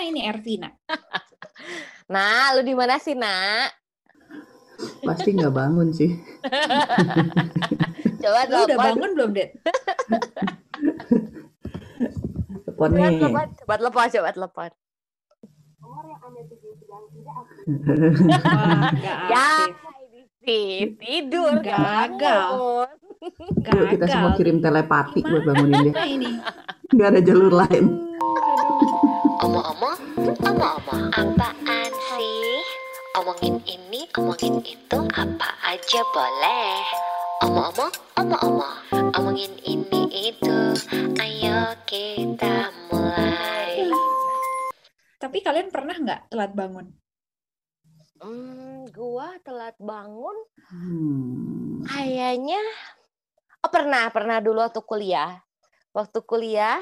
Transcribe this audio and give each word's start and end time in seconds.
mana 0.00 0.08
ini 0.08 0.24
Ervina? 0.24 0.72
Nah, 2.08 2.48
lu 2.56 2.64
di 2.64 2.72
mana 2.72 2.96
sih, 2.96 3.12
Nak? 3.12 3.68
Pasti 5.04 5.36
nggak 5.36 5.52
bangun 5.52 5.92
sih. 5.92 6.08
Coba 8.24 8.48
Lu 8.48 8.64
udah 8.64 8.78
bangun 8.80 9.10
belum, 9.12 9.30
Det? 9.36 9.52
Telepon 12.64 12.88
Coba 12.88 12.96
nih. 12.96 13.20
telepon, 13.20 13.46
coba 13.60 13.74
telepon, 13.76 14.06
coba 14.08 14.30
telepon. 14.32 14.70
Ya, 19.28 19.68
aktif. 19.68 20.96
tidur. 20.96 21.60
Gagal. 21.60 22.48
Yuk 23.68 23.86
kita 23.92 24.04
semua 24.08 24.32
Gagal. 24.32 24.38
kirim 24.40 24.64
telepati 24.64 25.20
buat 25.20 25.44
bangunin 25.44 25.92
dia. 25.92 26.08
Ini? 26.08 26.30
Nggak 26.88 27.08
ada 27.12 27.20
jalur 27.20 27.52
lain. 27.52 27.84
Omong-omong, 29.40 30.00
omong-omong, 30.44 31.04
apaan 31.16 31.92
sih? 32.12 32.60
Omongin 33.16 33.56
ini, 33.64 34.04
omongin 34.20 34.60
itu, 34.60 34.98
apa 35.16 35.50
aja 35.64 36.00
boleh. 36.12 36.84
Omong-omong, 37.48 37.92
omong-omong, 38.20 38.76
omongin 39.16 39.56
ini 39.64 40.28
itu, 40.32 40.76
ayo 41.16 41.72
kita 41.88 42.68
mulai. 42.92 43.88
Tapi 45.16 45.38
kalian 45.40 45.72
pernah 45.72 45.96
nggak 45.96 46.20
telat 46.28 46.52
bangun? 46.52 46.86
Hmm, 48.20 48.84
gua 48.92 49.40
telat 49.40 49.72
bangun 49.80 50.36
Hmm. 50.70 51.82
kayaknya 51.82 52.62
oh 53.66 53.70
pernah 53.74 54.06
pernah 54.14 54.38
dulu 54.38 54.62
waktu 54.62 54.78
kuliah 54.86 55.42
waktu 55.90 56.22
kuliah 56.22 56.78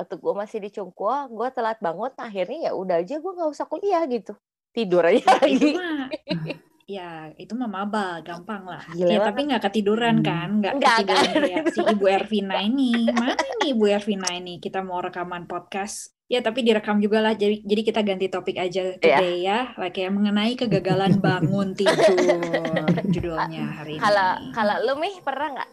waktu 0.00 0.16
gua 0.16 0.34
masih 0.38 0.58
di 0.58 0.70
Cungkuo 0.70 1.12
gua 1.28 1.48
telat 1.48 1.78
bangun 1.78 2.10
akhirnya 2.14 2.58
ya 2.66 2.72
udah 2.72 2.98
aja 2.98 3.16
gua 3.16 3.32
nggak 3.34 3.50
usah 3.50 3.66
kuliah 3.66 4.02
gitu. 4.06 4.32
Tidur 4.70 5.02
aja 5.02 5.20
Ya, 5.20 5.36
itu 5.46 5.60
lagi. 5.60 5.70
mah 5.72 6.06
ya 6.90 7.08
itu 7.36 7.52
mah 7.54 7.68
maba 7.68 8.18
gampang 8.20 8.64
lah. 8.64 8.82
Gila 8.88 9.06
ya 9.06 9.10
banget. 9.14 9.28
tapi 9.28 9.40
nggak 9.44 9.62
ketiduran 9.64 10.16
Hmm. 10.16 10.26
kan 10.26 10.48
nggak 10.58 10.74
ketiduran 10.74 11.06
kan? 11.06 11.42
kayak 11.44 11.64
si 11.68 11.80
ibu 11.84 12.04
Ervina 12.06 12.56
ini. 12.60 12.90
Mana 13.08 13.34
nih 13.60 13.70
ibu 13.70 13.84
Ervina 13.86 14.28
ini? 14.32 14.58
Kita 14.58 14.80
mau 14.80 14.98
rekaman 14.98 15.44
podcast. 15.44 16.10
Ya 16.26 16.38
tapi 16.38 16.62
direkam 16.62 16.98
juga 16.98 17.18
lah. 17.20 17.34
Jadi 17.34 17.62
jadi 17.62 17.82
kita 17.84 18.00
ganti 18.00 18.26
topik 18.26 18.54
aja 18.54 18.94
today 18.96 19.42
ya. 19.42 19.74
Like 19.74 19.92
kayak 19.92 20.12
mengenai 20.12 20.54
kegagalan 20.54 21.18
bangun 21.18 21.74
tidur 21.74 21.98
judulnya 23.04 23.64
hari 23.76 23.94
ini. 23.94 24.00
kalau 24.00 24.28
kalau 24.50 24.76
lu 24.80 24.94
mih 24.96 25.14
pernah 25.20 25.48
nggak? 25.52 25.70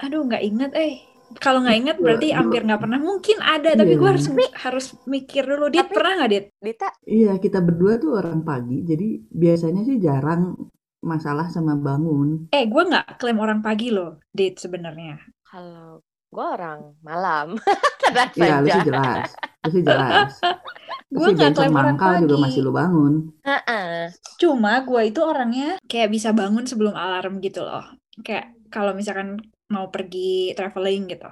Aduh 0.00 0.22
nggak 0.24 0.42
inget 0.42 0.72
eh 0.74 0.94
kalau 1.38 1.62
nggak 1.62 1.78
inget 1.78 1.96
berarti 1.96 2.28
hampir 2.30 2.60
nggak 2.60 2.80
pernah 2.80 2.98
mungkin 2.98 3.38
ada 3.38 3.70
tapi 3.72 3.94
Iya. 3.94 3.98
gue 3.98 4.08
harus 4.08 4.26
harus 4.56 4.86
mikir 5.04 5.42
dulu 5.44 5.68
dia 5.68 5.82
Tapi- 5.82 5.94
pernah 5.94 6.12
nggak 6.18 6.30
dit 6.30 6.46
Dita 6.56 6.88
Iya, 7.02 7.32
kita 7.36 7.58
berdua 7.60 7.92
tuh 7.96 8.12
orang 8.14 8.40
pagi, 8.40 8.82
jadi 8.82 9.08
biasanya 9.24 9.82
sih 9.82 9.96
jarang 9.96 10.58
masalah 11.00 11.46
sama 11.46 11.74
bangun. 11.74 12.50
eh 12.50 12.64
gue 12.64 12.82
nggak 12.82 13.16
klaim 13.16 13.38
orang 13.38 13.60
pagi 13.60 13.88
loh 13.88 14.18
dit 14.28 14.52
sebenarnya 14.54 15.16
kalau 15.42 16.02
gua 16.26 16.54
orang 16.54 16.80
malam 17.00 17.58
tenang 18.00 18.30
Iya, 18.36 18.56
lu 18.58 18.68
sih 18.68 18.84
jelas. 18.84 19.28
Lu 19.60 19.68
sih 19.70 19.82
jelas. 19.82 20.30
Sih 21.10 21.34
nggak 21.34 21.52
klaim 21.52 21.74
orang 21.74 21.98
mangkal 21.98 22.22
juga 22.22 22.30
pagi. 22.30 22.42
masih 22.44 22.60
lu 22.62 22.70
bangun. 22.70 23.14
Heeh. 23.42 24.14
Cuma 24.38 24.78
gue 24.80 25.02
itu 25.04 25.20
orangnya 25.20 25.68
kayak 25.84 26.06
bisa 26.08 26.30
bangun 26.30 26.62
sebelum 26.62 26.94
alarm 26.94 27.40
gitu 27.40 27.60
loh. 27.60 27.82
Kayak 28.22 28.54
kalau 28.70 28.94
misalkan 28.94 29.42
mau 29.70 29.88
pergi 29.88 30.52
traveling 30.52 31.14
gitu. 31.14 31.30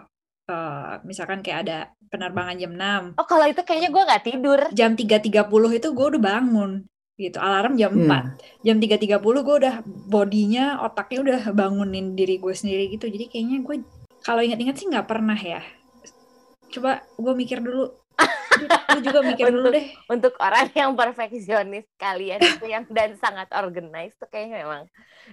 Eh, 0.49 0.95
misalkan 1.05 1.45
kayak 1.45 1.61
ada 1.69 1.79
penerbangan 2.09 2.57
jam 2.57 2.73
6. 2.73 3.21
oh 3.21 3.27
kalau 3.29 3.45
itu 3.45 3.61
kayaknya 3.69 3.93
gua 3.93 4.09
nggak 4.09 4.25
tidur 4.25 4.61
Jam 4.73 4.97
3.30 4.97 5.45
itu 5.77 5.89
gue 5.93 6.07
udah 6.17 6.23
bangun 6.25 6.89
gitu. 7.21 7.37
Alarm 7.37 7.77
jam 7.77 7.93
Iya. 7.93 8.33
4. 8.65 8.65
Jam 8.65 8.77
3.30 8.81 9.21
gue 9.45 9.57
udah 9.61 9.75
bodinya, 9.85 10.81
otaknya 10.81 11.19
udah 11.21 11.41
bangunin 11.53 12.17
diri 12.17 12.41
gue 12.41 12.55
sendiri 12.57 12.89
gitu. 12.97 13.11
Jadi 13.13 13.29
kayaknya 13.29 13.61
gue 13.61 13.77
kalau 14.25 14.41
ingat-ingat 14.41 14.81
sih 14.81 14.89
nggak 14.89 15.05
pernah 15.05 15.37
ya. 15.37 15.61
Coba 16.73 17.05
gue 17.19 17.35
mikir 17.37 17.61
dulu. 17.61 17.93
Lu 18.89 19.01
juga 19.01 19.21
mikir 19.21 19.47
dulu 19.49 19.69
deh. 19.69 19.87
untuk 20.09 20.35
orang 20.39 20.67
yang 20.79 20.93
perfeksionis 20.93 21.87
kalian 21.95 22.39
itu 22.39 22.67
yang 22.67 22.85
dan 22.89 23.15
sangat 23.15 23.47
organized 23.53 24.17
tuh 24.17 24.27
kayaknya 24.27 24.63
memang 24.63 24.85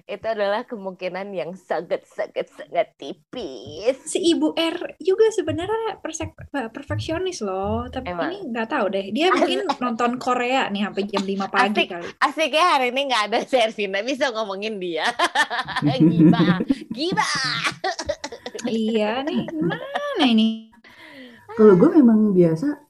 itu 0.04 0.22
adalah 0.22 0.64
kemungkinan 0.64 1.32
yang 1.32 1.56
sangat 1.56 2.04
sangat 2.06 2.52
sangat 2.52 2.92
tipis. 2.96 3.96
si 4.04 4.20
ibu 4.28 4.52
R 4.52 4.76
juga 4.98 5.32
sebenarnya 5.32 5.98
persek- 5.98 6.36
perfeksionis 6.70 7.40
loh 7.40 7.88
tapi 7.88 8.12
Emang. 8.12 8.28
ini 8.30 8.52
nggak 8.52 8.68
tahu 8.70 8.86
deh 8.90 9.06
dia 9.10 9.32
mungkin 9.32 9.64
nonton 9.74 10.12
Korea 10.16 10.68
nih 10.68 10.84
sampai 10.84 11.04
jam 11.06 11.24
5 11.24 11.48
pagi 11.48 11.72
Asik. 11.74 11.88
kali 11.90 12.08
Asiknya 12.20 12.66
hari 12.70 12.88
ini 12.92 13.02
nggak 13.08 13.24
ada 13.26 13.40
Servina 13.42 14.00
bisa 14.02 14.30
ngomongin 14.30 14.78
dia. 14.78 15.08
Giba, 15.96 16.60
giba. 16.92 17.28
iya 18.66 19.22
nih 19.22 19.48
mana 20.12 20.26
ini 20.26 20.70
Kalau 21.48 21.74
gue 21.76 21.90
memang 21.94 22.36
biasa 22.36 22.84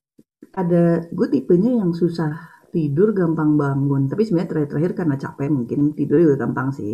ada 0.56 0.84
gue 1.12 1.28
tipenya 1.34 1.72
yang 1.84 1.92
susah 1.92 2.32
tidur 2.74 3.16
gampang 3.16 3.56
bangun. 3.56 4.08
Tapi 4.12 4.22
sebenarnya 4.28 4.50
terakhir-terakhir 4.52 4.92
karena 5.00 5.16
capek 5.16 5.48
mungkin 5.52 5.80
tidur 5.98 6.18
juga 6.24 6.36
gampang 6.44 6.70
sih. 6.76 6.94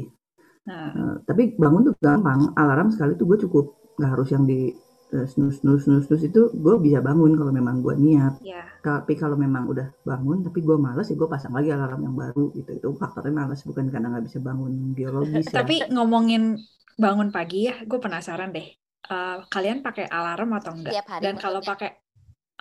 nah 0.66 0.92
Eh, 0.92 1.16
tapi 1.26 1.56
bangun 1.58 1.82
tuh 1.90 1.96
gampang. 2.02 2.54
Alarm 2.58 2.88
sekali 2.94 3.16
tuh 3.18 3.26
gue 3.30 3.38
cukup 3.48 3.66
nggak 3.98 4.12
harus 4.14 4.30
yang 4.36 4.44
di 4.46 4.74
eh, 5.16 5.26
snooze 5.32 5.62
snooze 5.62 5.84
snooze 5.88 6.06
snooze 6.08 6.26
itu 6.30 6.42
gue 6.54 6.76
bisa 6.86 7.00
bangun 7.02 7.32
kalau 7.40 7.52
memang 7.54 7.82
gue 7.86 7.96
niat. 7.98 8.34
ya 8.44 8.62
Tapi 8.82 9.14
kalau 9.18 9.38
memang 9.38 9.70
udah 9.70 9.88
bangun 10.04 10.42
tapi 10.46 10.60
gue 10.66 10.78
males 10.78 11.08
ya 11.10 11.16
gue 11.18 11.30
pasang 11.30 11.54
lagi 11.54 11.70
alarm 11.74 12.02
yang 12.06 12.16
baru 12.18 12.52
gitu. 12.58 12.70
Itu 12.78 12.88
faktornya 12.98 13.34
males 13.46 13.62
bukan 13.66 13.86
karena 13.94 14.08
nggak 14.14 14.26
bisa 14.26 14.40
bangun 14.42 14.74
biologis 14.98 15.46
ya. 15.50 15.62
tapi 15.64 15.76
ngomongin 15.90 16.58
bangun 17.00 17.30
pagi 17.34 17.70
ya 17.70 17.76
gue 17.88 18.00
penasaran 18.02 18.52
deh 18.54 18.68
Eh, 19.12 19.38
kalian 19.52 19.84
pakai 19.84 20.08
alarm 20.08 20.56
atau 20.56 20.72
enggak 20.72 20.94
Tiap 20.96 21.08
hari 21.10 21.24
dan 21.26 21.36
kalau 21.36 21.60
pakai 21.60 22.01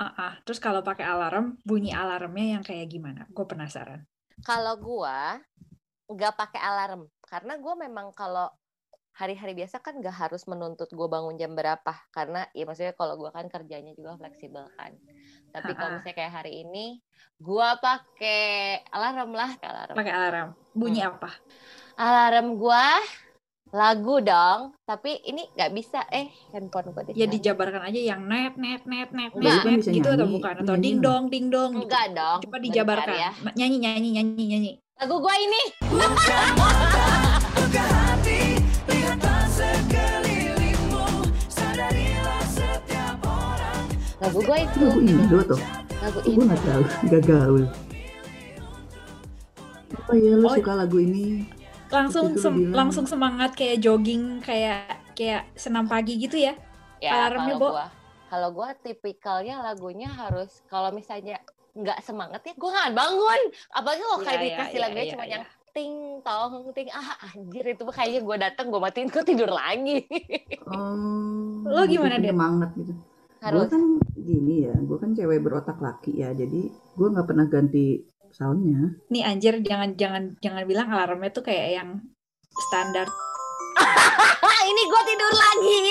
Ah, 0.00 0.12
ah. 0.16 0.32
terus 0.48 0.56
kalau 0.56 0.80
pakai 0.80 1.04
alarm 1.04 1.60
bunyi 1.60 1.92
alarmnya 1.92 2.56
yang 2.56 2.64
kayak 2.64 2.88
gimana 2.88 3.28
gue 3.28 3.44
penasaran 3.44 4.00
Kalau 4.40 4.80
gua 4.80 5.36
nggak 6.08 6.34
pakai 6.40 6.60
alarm 6.64 7.04
karena 7.28 7.60
gua 7.60 7.76
memang 7.76 8.08
kalau 8.16 8.48
hari-hari 9.12 9.52
biasa 9.52 9.84
kan 9.84 10.00
nggak 10.00 10.16
harus 10.16 10.48
menuntut 10.48 10.88
gua 10.96 11.04
bangun 11.12 11.36
jam 11.36 11.52
berapa 11.52 11.92
karena 12.16 12.48
ya 12.56 12.64
maksudnya 12.64 12.96
kalau 12.96 13.20
gua 13.20 13.28
kan 13.36 13.44
kerjanya 13.52 13.92
juga 13.92 14.16
fleksibel 14.16 14.64
kan. 14.80 14.96
Tapi 15.52 15.70
kalau 15.76 16.00
misalnya 16.00 16.16
kayak 16.16 16.32
hari 16.32 16.64
ini 16.64 17.04
gua 17.36 17.76
pakai 17.76 18.80
alarm 18.88 19.36
lah, 19.36 19.50
pakai 19.60 19.68
alarm. 19.68 19.94
pakai 20.00 20.12
alarm 20.16 20.48
bunyi 20.72 21.00
Hmm. 21.04 21.12
apa 21.12 21.30
Alarm 22.00 22.46
gua 22.56 22.96
lagu 23.70 24.18
dong, 24.18 24.74
tapi 24.82 25.14
ini 25.22 25.46
nggak 25.54 25.70
bisa 25.70 26.02
eh 26.10 26.26
handphone 26.50 26.90
gua 26.90 27.06
ya 27.14 27.30
dijabarkan 27.30 27.86
aja 27.86 28.00
yang 28.02 28.26
net 28.26 28.58
net 28.58 28.82
net 28.82 29.14
net 29.14 29.30
net, 29.30 29.62
net 29.62 29.78
bisa 29.78 29.94
gitu 29.94 30.10
atau 30.10 30.26
nyanyi. 30.26 30.34
bukan 30.34 30.54
atau 30.58 30.74
Nyanyi 30.74 30.82
ding 30.82 30.98
dong 30.98 31.22
ding 31.30 31.46
dong 31.54 31.70
gitu. 31.78 31.86
Enggak 31.86 32.06
dong. 32.10 32.38
coba 32.42 32.56
dijabarkan 32.58 33.14
ya. 33.14 33.30
nyanyi 33.54 33.76
nyanyi 33.78 34.08
nyanyi 34.18 34.44
nyanyi 34.50 34.72
Lagu 34.98 35.16
gua 35.16 35.32
ini. 35.32 35.62
Lagu 44.20 44.38
gua 44.44 44.56
Itu 44.60 44.84
lagu 44.84 45.00
Indo 45.00 45.38
tuh. 45.48 45.60
Lagu 46.00 46.18
Gue 46.20 46.32
ini. 46.32 46.44
nggak 46.44 46.60
tahu, 46.64 46.82
gak 47.08 47.22
gaul. 47.24 47.64
Apa 49.90 50.12
ya 50.16 50.32
lu 50.36 50.46
Oh. 50.48 50.54
suka 50.56 50.72
lagu 50.76 50.96
ini? 51.00 51.44
Langsung 51.90 52.26
sem- 52.34 52.60
bilang. 52.64 52.74
langsung 52.86 53.04
semangat 53.04 53.50
kayak 53.52 53.78
jogging 53.78 54.38
kayak 54.40 54.86
kayak 55.12 55.42
senam 55.54 55.84
pagi 55.84 56.16
gitu 56.16 56.38
ya 56.38 56.54
Ya, 57.00 57.16
Alarmnya, 57.16 57.56
kalau 57.56 57.58
Bo? 57.58 57.68
gua 57.72 57.86
kalau 58.28 58.48
gua 58.52 58.68
tipikalnya 58.76 59.58
lagunya 59.58 60.04
harus 60.06 60.60
kalau 60.68 60.92
misalnya 60.92 61.40
nggak 61.72 61.98
semangat 62.00 62.44
ya 62.44 62.52
gua 62.54 62.70
nggak 62.70 62.92
bangun 62.92 63.40
apalagi 63.72 64.02
kalau 64.02 64.20
kayak 64.20 64.28
Iya, 64.30 64.36
iya, 64.36 64.48
dikasih 64.52 64.76
iya, 64.76 64.82
lagunya 64.84 65.02
iya, 65.02 65.12
cuma 65.16 65.24
iya. 65.24 65.32
yang 65.32 65.44
ting 65.70 65.92
tong 66.20 66.52
ting 66.70 66.88
ah 66.90 67.08
anjir 67.26 67.64
itu 67.64 67.82
kayaknya 67.88 68.20
gua 68.20 68.36
datang 68.36 68.66
gua 68.68 68.80
matiin 68.84 69.08
gua 69.08 69.24
tidur 69.24 69.48
lagi 69.48 70.04
Oh, 70.66 71.64
Lo 71.64 71.82
gimana, 71.84 72.16
Den? 72.16 72.32
Semangat 72.32 72.70
gitu. 72.74 72.92
Gue 72.92 73.40
harus 73.40 73.72
kan 73.72 73.82
gini 74.12 74.68
ya, 74.68 74.74
gue 74.76 74.98
kan 75.00 75.16
cewek 75.16 75.40
berotak 75.40 75.80
laki 75.80 76.20
ya, 76.20 76.30
jadi 76.30 76.60
gue 76.68 77.08
nggak 77.08 77.24
pernah 77.24 77.46
ganti 77.48 78.04
soundnya. 78.32 78.96
nih 79.12 79.22
anjir 79.26 79.58
jangan 79.62 79.94
jangan 79.98 80.34
jangan 80.40 80.62
bilang 80.64 80.88
alarmnya 80.90 81.30
tuh 81.30 81.44
kayak 81.44 81.82
yang 81.82 81.90
standar. 82.70 83.06
Ini 84.70 84.82
gua 84.86 85.02
tidur 85.02 85.32
lagi. 85.34 85.82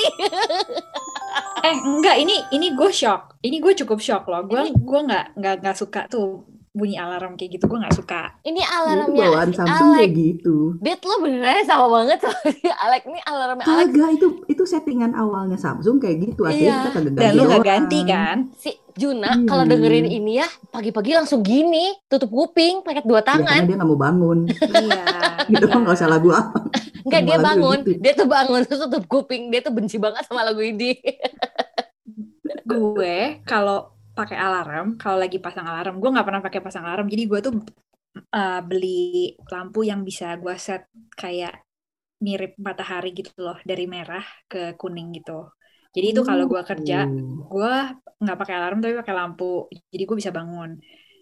Eh 1.59 1.75
enggak 1.75 2.15
ini 2.23 2.35
ini 2.55 2.71
gue 2.71 2.87
shock. 2.95 3.35
Ini 3.43 3.59
gue 3.59 3.73
cukup 3.83 3.99
shock 3.99 4.23
loh. 4.31 4.47
Gue 4.47 4.71
gue 4.71 4.99
nggak 5.03 5.35
nggak 5.35 5.55
nggak 5.59 5.77
suka 5.77 6.07
tuh 6.07 6.47
bunyi 6.71 6.95
alarm 6.95 7.33
kayak 7.33 7.57
gitu 7.57 7.65
gue 7.65 7.77
nggak 7.77 7.95
suka 7.95 8.37
Ini 8.41 8.59
Ya, 8.59 8.69
alarmnya 8.71 9.25
bawaan 9.25 9.49
si 9.49 9.57
Samsung 9.57 9.89
kayak 9.91 10.05
Alek. 10.05 10.11
gitu. 10.15 10.55
Dit 10.77 11.01
lo 11.01 11.15
beneran 11.17 11.61
sama 11.63 11.85
banget 11.91 12.17
sama 12.19 12.39
si 12.47 12.61
Alek. 12.67 13.01
Ini 13.03 13.19
alarmnya 13.23 13.65
Alek 13.65 13.87
Kagak 13.89 14.09
itu 14.13 14.27
itu 14.47 14.63
settingan 14.63 15.11
awalnya 15.11 15.55
Samsung 15.55 15.97
kayak 15.97 16.17
gitu. 16.23 16.41
Akhirnya 16.43 16.69
Iya. 16.69 16.79
kita 16.79 16.89
kagak 16.91 17.09
dan 17.09 17.19
ganti 17.19 17.35
lu 17.35 17.41
nggak 17.41 17.49
doang. 17.55 17.65
ganti 17.65 17.99
kan 18.03 18.37
si 18.55 18.69
Juna 18.91 19.29
Iya. 19.31 19.45
kalau 19.45 19.63
dengerin 19.65 20.07
ini 20.07 20.31
ya 20.35 20.47
pagi-pagi 20.67 21.11
langsung 21.13 21.41
gini 21.41 21.95
tutup 22.05 22.29
kuping 22.29 22.79
pakai 22.79 23.01
dua 23.01 23.19
Ya, 23.19 23.25
karena 23.25 23.43
tangan 23.47 23.61
dia 23.63 23.75
nggak 23.75 23.89
mau 23.89 23.99
bangun. 23.99 24.39
iya 24.45 25.03
gitu 25.51 25.59
iya. 25.59 25.67
kan 25.67 25.79
nggak 25.81 25.95
usah 25.95 26.07
lagu 26.07 26.29
apa. 26.29 26.59
Enggak 26.99 27.21
dia 27.23 27.37
bangun 27.39 27.77
gitu. 27.81 27.97
dia 27.97 28.13
tuh 28.13 28.27
bangun 28.27 28.61
terus 28.61 28.79
tutup 28.83 29.05
kuping 29.07 29.49
dia 29.49 29.59
tuh 29.59 29.71
benci 29.71 29.97
banget 29.97 30.21
sama 30.23 30.43
lagu 30.43 30.59
ini 30.59 30.93
gue 32.69 33.17
kalau 33.43 33.89
pakai 34.19 34.37
alarm. 34.37 34.99
Kalau 34.99 35.17
lagi 35.23 35.39
pasang 35.39 35.63
alarm 35.63 35.95
gue 36.03 36.09
nggak 36.11 36.27
pernah 36.27 36.43
pakai 36.43 36.59
pasang 36.59 36.83
alarm. 36.83 37.07
Jadi 37.07 37.23
gue 37.23 37.39
tuh 37.39 37.53
uh, 38.35 38.61
beli 38.67 39.33
lampu 39.47 39.87
yang 39.87 40.03
bisa 40.03 40.35
gue 40.35 40.55
set 40.59 40.91
kayak 41.15 41.63
mirip 42.19 42.59
matahari 42.59 43.15
gitu 43.15 43.31
loh 43.39 43.55
dari 43.63 43.87
merah 43.87 44.23
ke 44.51 44.75
kuning 44.75 45.15
gitu. 45.15 45.47
Jadi 45.95 46.07
itu 46.13 46.21
kalau 46.21 46.45
gue 46.45 46.61
kerja 46.61 47.07
gue 47.47 47.73
nggak 48.19 48.37
pakai 48.37 48.55
alarm 48.59 48.83
tapi 48.83 48.93
pakai 48.99 49.15
lampu. 49.15 49.71
Jadi 49.71 50.03
gue 50.03 50.17
bisa 50.19 50.31
bangun. 50.35 50.75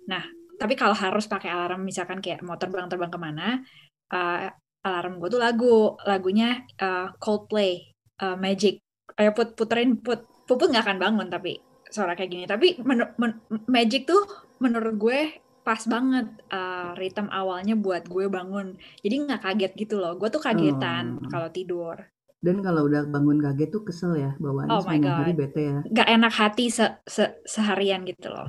Nah 0.09 0.23
tapi 0.57 0.73
kalau 0.73 0.97
harus 0.97 1.29
pakai 1.29 1.53
alarm 1.53 1.85
misalkan 1.85 2.17
kayak 2.17 2.41
mau 2.41 2.57
terbang-terbang 2.57 3.13
ke 3.13 3.19
mana 3.21 3.61
uh, 4.09 4.49
alarm 4.81 5.21
gue 5.21 5.29
tuh 5.29 5.41
lagu. 5.41 5.94
Lagunya 6.03 6.65
uh, 6.81 7.13
Coldplay 7.21 7.94
uh, 8.25 8.33
Magic. 8.33 8.81
Ayo 9.21 9.38
put 9.38 9.53
puterin 9.53 10.01
put. 10.01 10.25
Puput 10.47 10.71
nggak 10.71 10.88
akan 10.88 10.99
bangun 11.03 11.27
tapi 11.27 11.59
suara 11.97 12.13
kayak 12.13 12.29
gini 12.29 12.45
tapi 12.45 12.77
menu- 12.79 13.09
men- 13.17 13.41
Magic 13.65 14.05
tuh 14.05 14.21
menurut 14.57 14.95
gue 14.95 15.19
pas 15.61 15.81
banget 15.83 16.23
uh, 16.47 16.94
ritme 16.94 17.27
awalnya 17.27 17.75
buat 17.75 18.05
gue 18.05 18.25
bangun 18.27 18.73
jadi 19.01 19.25
nggak 19.25 19.41
kaget 19.41 19.73
gitu 19.75 19.97
loh 19.97 20.15
gue 20.15 20.29
tuh 20.29 20.39
kagetan 20.39 21.17
Oh. 21.17 21.27
kalau 21.27 21.49
tidur 21.49 21.97
Dan 22.38 22.61
kalau 22.61 22.85
udah 22.85 23.03
bangun 23.03 23.41
kaget 23.41 23.67
tuh 23.67 23.81
kesel 23.81 24.13
ya 24.13 24.38
bawaannya 24.38 24.69
Oh 24.69 24.79
my 24.79 24.85
sepanjang 24.95 25.15
hari 25.17 25.33
God. 25.33 25.39
bete 25.41 25.61
ya. 25.65 25.79
nggak 25.83 26.07
enak 26.13 26.31
hati 26.31 26.65
se- 26.69 26.97
se- 27.03 27.41
seharian 27.44 28.05
gitu 28.05 28.29
loh. 28.29 28.45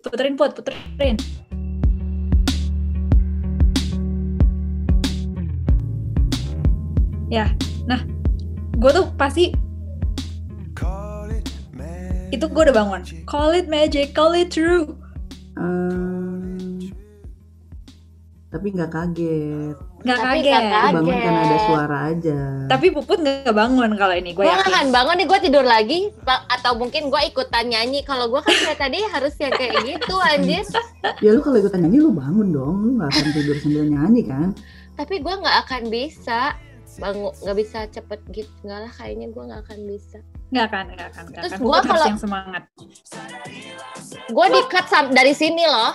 Puterin 0.00 0.32
put, 0.32 0.56
puterin. 0.56 1.20
Ya, 7.26 7.50
nah, 7.84 8.00
gue 8.72 8.90
tuh 8.92 9.10
pasti 9.18 9.50
itu 12.28 12.44
gue 12.44 12.62
udah 12.62 12.76
bangun. 12.76 13.00
Call 13.24 13.54
it 13.54 13.66
magic, 13.66 14.10
call 14.10 14.32
it 14.32 14.48
true. 14.48 14.96
Ehm, 15.56 16.90
tapi 18.46 18.72
nggak 18.72 18.88
kaget. 18.88 19.76
Nggak 20.00 20.18
Tapi 20.18 20.38
kaget. 20.40 20.92
bangun 20.92 21.16
karena 21.18 21.40
ada 21.42 21.58
suara 21.60 21.98
aja. 22.08 22.38
Tapi 22.66 22.86
puput 22.88 23.18
nggak 23.18 23.50
bangun 23.50 23.90
kalau 23.94 24.14
ini, 24.14 24.30
gue 24.32 24.40
gak 24.40 24.62
akan 24.62 24.72
yakin. 24.72 24.88
bangun 24.90 25.14
nih 25.16 25.26
gue 25.26 25.38
tidur 25.42 25.64
lagi 25.64 25.98
atau 26.24 26.72
mungkin 26.74 27.10
gue 27.10 27.20
ikutan 27.26 27.66
nyanyi 27.66 28.00
kalau 28.00 28.26
gue 28.26 28.38
kan 28.38 28.54
kayak 28.56 28.78
tadi 28.78 28.98
harus 29.04 29.34
yang 29.36 29.50
kayak 29.50 29.74
gitu 29.82 30.14
anjir 30.20 30.62
Ya 31.18 31.30
lu 31.30 31.40
kalau 31.40 31.58
ikutan 31.58 31.82
nyanyi 31.82 31.98
lu 32.00 32.10
bangun 32.10 32.48
dong, 32.48 32.74
lu 32.80 32.90
nggak 32.96 33.10
akan 33.10 33.26
tidur 33.32 33.56
sambil 33.58 33.84
nyanyi 33.84 34.22
kan? 34.24 34.50
tapi 34.96 35.20
gue 35.20 35.28
nggak 35.28 35.58
akan 35.68 35.82
bisa 35.92 36.56
bangun 36.96 37.32
nggak 37.34 37.56
bisa 37.56 37.78
cepet 37.86 38.20
gitu. 38.30 38.50
Nggak 38.62 38.78
lah 38.80 38.92
kayaknya 38.92 39.26
gue 39.28 39.42
nggak 39.44 39.60
akan 39.62 39.78
bisa. 39.84 40.18
Nggak 40.46 40.64
akan, 40.64 40.84
nggak 40.88 41.08
akan, 41.08 41.24
nggak 41.26 41.42
Terus 41.42 41.52
harus 41.54 41.84
kalau- 41.84 42.08
yang 42.08 42.20
semangat. 42.20 42.62
gue 44.26 44.46
di 44.48 44.60
cut 44.66 44.86
sam- 44.86 45.12
dari 45.12 45.32
sini 45.32 45.64
loh. 45.64 45.92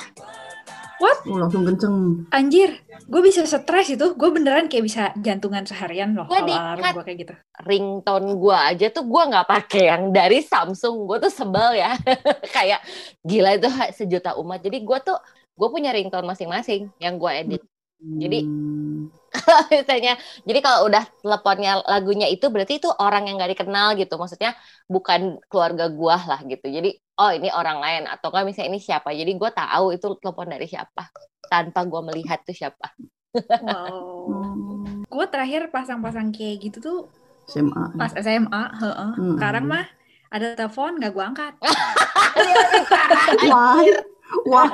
Lu 1.25 1.33
langsung 1.35 1.65
kenceng. 1.65 2.29
Anjir, 2.29 2.77
gue 3.01 3.21
bisa 3.21 3.41
stres 3.41 3.89
itu. 3.89 4.13
Gue 4.13 4.29
beneran 4.29 4.69
kayak 4.69 4.85
bisa 4.85 5.03
jantungan 5.17 5.65
seharian 5.65 6.13
loh 6.13 6.29
Gua 6.29 6.37
kalau 6.37 6.45
di- 6.45 6.53
alarm 6.53 6.93
gue 6.93 7.03
kayak 7.03 7.19
gitu. 7.19 7.33
ringtone 7.59 8.29
gue 8.35 8.57
aja 8.69 8.87
tuh 8.91 9.05
gue 9.05 9.23
nggak 9.25 9.47
pakai 9.47 9.83
yang 9.89 10.03
dari 10.09 10.39
Samsung. 10.39 11.09
Gue 11.09 11.17
tuh 11.19 11.29
sebel 11.29 11.73
ya. 11.75 11.97
Kayak 12.55 12.85
gila 13.19 13.57
itu 13.57 13.65
sejuta 13.95 14.37
umat. 14.37 14.61
Jadi 14.61 14.77
gue 14.79 14.97
tuh 15.01 15.17
gue 15.51 15.67
punya 15.69 15.89
ringtone 15.89 16.21
masing-masing 16.23 16.93
yang 16.97 17.17
gue 17.17 17.31
edit. 17.31 17.61
Jadi- 17.97 18.45
Hmm, 18.45 18.90
misalnya 19.71 20.19
jadi 20.43 20.59
kalau 20.59 20.91
udah 20.91 21.03
teleponnya 21.23 21.79
lagunya 21.87 22.27
itu 22.27 22.51
berarti 22.51 22.83
itu 22.83 22.89
orang 22.91 23.31
yang 23.31 23.39
gak 23.39 23.55
dikenal 23.55 23.95
gitu 23.95 24.19
maksudnya 24.19 24.51
bukan 24.91 25.39
keluarga 25.47 25.87
gua 25.87 26.19
lah 26.19 26.39
gitu 26.43 26.67
jadi 26.67 26.91
oh 27.15 27.31
ini 27.31 27.47
orang 27.51 27.79
lain 27.79 28.03
atau 28.11 28.27
kan 28.27 28.43
misalnya 28.43 28.75
ini 28.75 28.79
siapa 28.83 29.15
jadi 29.15 29.31
gua 29.39 29.55
tahu 29.55 29.95
itu 29.95 30.03
telepon 30.19 30.51
dari 30.51 30.67
siapa 30.67 31.07
tanpa 31.47 31.87
gua 31.87 32.03
melihat 32.03 32.43
tuh 32.43 32.55
siapa 32.55 32.91
Wow. 33.31 33.87
oh, 33.87 34.83
Gue 35.07 35.25
terakhir 35.31 35.71
pasang-pasang 35.71 36.35
kayak 36.35 36.67
gitu 36.67 36.77
tuh 36.83 36.99
SMA. 37.47 37.95
pas 37.95 38.11
SMA. 38.15 38.63
heeh. 38.75 39.11
Hmm. 39.15 39.35
Sekarang 39.39 39.65
mah 39.71 39.87
ada 40.31 40.55
telepon 40.55 40.99
gak 40.99 41.11
gue 41.15 41.23
angkat. 41.23 41.53
Why? 43.51 43.87
Why? 44.47 44.71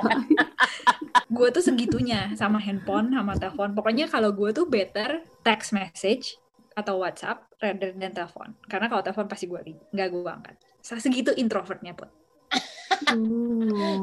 gue 1.37 1.47
tuh 1.51 1.63
segitunya 1.63 2.31
sama 2.37 2.61
handphone 2.61 3.13
sama 3.13 3.33
telepon. 3.35 3.73
Pokoknya 3.73 4.05
kalau 4.07 4.31
gue 4.31 4.49
tuh 4.53 4.65
better 4.69 5.25
text 5.43 5.73
message 5.73 6.37
atau 6.77 7.01
WhatsApp 7.01 7.49
rather 7.57 7.91
than 7.93 8.13
telepon. 8.13 8.53
Karena 8.69 8.87
kalau 8.87 9.01
telepon 9.01 9.27
pasti 9.27 9.49
gue 9.49 9.59
nggak 9.93 10.07
gue 10.13 10.31
angkat. 10.31 10.55
Segitu 10.81 11.33
introvertnya 11.35 11.97
pun. 11.97 12.07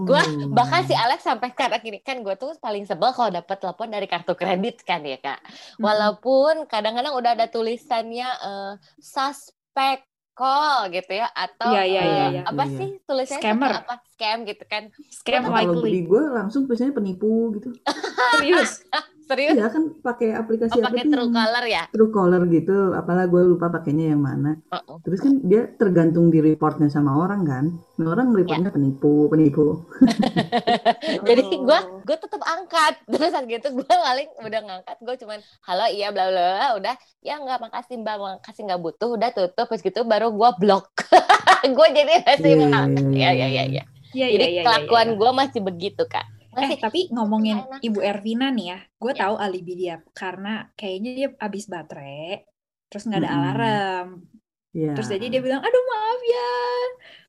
Gua 0.04 0.22
Hmm. 0.22 0.52
bahkan 0.52 0.84
si 0.84 0.92
Alex 0.92 1.24
sampai 1.24 1.52
sekarang 1.52 1.80
gini 1.80 1.98
kan 2.00 2.20
gue 2.20 2.34
tuh 2.36 2.56
paling 2.60 2.84
sebel 2.84 3.12
kalau 3.12 3.32
dapat 3.32 3.56
telepon 3.60 3.88
dari 3.90 4.06
kartu 4.08 4.32
kredit 4.36 4.84
kan 4.84 5.00
ya 5.04 5.18
kak 5.20 5.40
walaupun 5.80 6.68
kadang-kadang 6.68 7.16
udah 7.16 7.32
ada 7.36 7.48
tulisannya 7.48 8.28
eh, 8.28 8.74
suspect 9.00 10.08
call 10.34 10.90
gitu 10.90 11.14
ya 11.14 11.30
atau 11.30 11.70
Iya, 11.70 11.82
iya, 11.86 12.02
eh, 12.02 12.10
iya, 12.10 12.24
iya. 12.34 12.42
apa 12.42 12.66
iya. 12.66 12.76
sih 12.76 12.88
tulisannya 13.06 13.38
tuh 13.38 13.46
Scammer. 13.54 13.72
apa 13.86 13.94
scam 14.10 14.38
gitu 14.44 14.64
kan 14.66 14.82
Scam 15.08 15.42
kalau 15.46 15.78
likely. 15.78 15.90
di 15.94 16.00
gue 16.04 16.22
langsung 16.34 16.66
biasanya 16.66 16.92
penipu 16.92 17.54
gitu. 17.54 17.70
Serius. 18.42 18.82
Serius 19.24 19.54
Iya 19.54 19.68
kan 19.68 19.96
pakai 19.98 20.32
aplikasi 20.32 20.72
oh 20.72 20.78
apa 20.78 20.88
pakai 20.88 21.02
tuh? 21.02 21.12
true 21.12 21.30
color 21.30 21.64
ya 21.64 21.82
Truecaller 21.88 22.42
gitu. 22.48 22.76
Apalah 22.92 23.24
gue 23.24 23.42
lupa 23.44 23.66
pakainya 23.68 24.12
yang 24.12 24.20
mana. 24.20 24.60
Uh-uh. 24.68 25.00
Terus 25.00 25.20
kan 25.20 25.40
dia 25.40 25.66
tergantung 25.74 26.28
di 26.28 26.38
reportnya 26.38 26.86
sama 26.86 27.14
orang 27.14 27.42
kan. 27.42 27.64
Nah, 27.96 28.06
orang 28.10 28.30
reportnya 28.30 28.68
penipu, 28.68 29.26
penipu. 29.28 29.84
jadi 31.28 31.42
Oh. 31.44 31.62
gue 31.62 31.78
gue 32.04 32.16
tetap 32.16 32.42
angkat 32.42 32.94
terus 33.12 33.30
saat 33.30 33.46
gitu 33.46 33.68
gue 33.72 33.86
paling 33.86 34.28
udah 34.40 34.60
ngangkat 34.64 34.96
gue 35.00 35.14
cuman 35.22 35.38
halo 35.62 35.86
iya 35.88 36.08
bla 36.10 36.28
bla 36.28 36.42
bla 36.56 36.68
udah 36.76 36.94
ya 37.20 37.38
nggak 37.38 37.58
makasih 37.60 38.00
mbak 38.00 38.16
makasih 38.16 38.62
nggak 38.66 38.80
butuh 38.80 39.08
udah 39.14 39.30
tutup 39.30 39.66
terus 39.68 39.82
gitu 39.82 40.02
baru 40.02 40.30
gue 40.30 40.50
blok 40.58 40.90
gue 41.76 41.86
jadi 41.94 42.14
masih 42.22 42.50
Iya, 42.50 42.60
mengangkat 42.60 43.04
iya, 43.06 43.30
ya 43.30 43.30
iya, 43.30 43.30
ya 43.32 43.46
ya 43.46 43.46
iya. 43.48 43.64
ya 43.64 43.84
Iya, 44.14 44.26
jadi 44.30 44.44
iya, 44.46 44.50
iya, 44.50 44.62
kelakuan 44.62 45.08
iya. 45.10 45.18
gue 45.18 45.30
masih 45.34 45.60
begitu 45.60 46.02
kak 46.06 46.26
Eh, 46.56 46.70
masih 46.70 46.78
tapi 46.80 46.98
ngomongin 47.10 47.56
enak. 47.58 47.80
Ibu 47.82 47.98
Ervina 48.00 48.46
nih 48.50 48.66
ya, 48.72 48.78
gue 49.02 49.12
Ya. 49.14 49.20
tahu 49.26 49.34
alibi 49.36 49.72
dia 49.74 49.94
karena 50.14 50.48
kayaknya 50.78 51.10
dia 51.18 51.28
habis 51.38 51.64
baterai, 51.66 52.46
terus 52.88 53.04
nggak 53.06 53.20
ada 53.20 53.30
Mm-mm. 53.30 53.38
alarm. 53.42 54.08
Iya. 54.74 54.92
Terus 54.94 55.08
jadi 55.10 55.26
dia 55.32 55.40
bilang, 55.42 55.62
aduh 55.62 55.84
maaf 55.86 56.20
ya, 56.26 56.50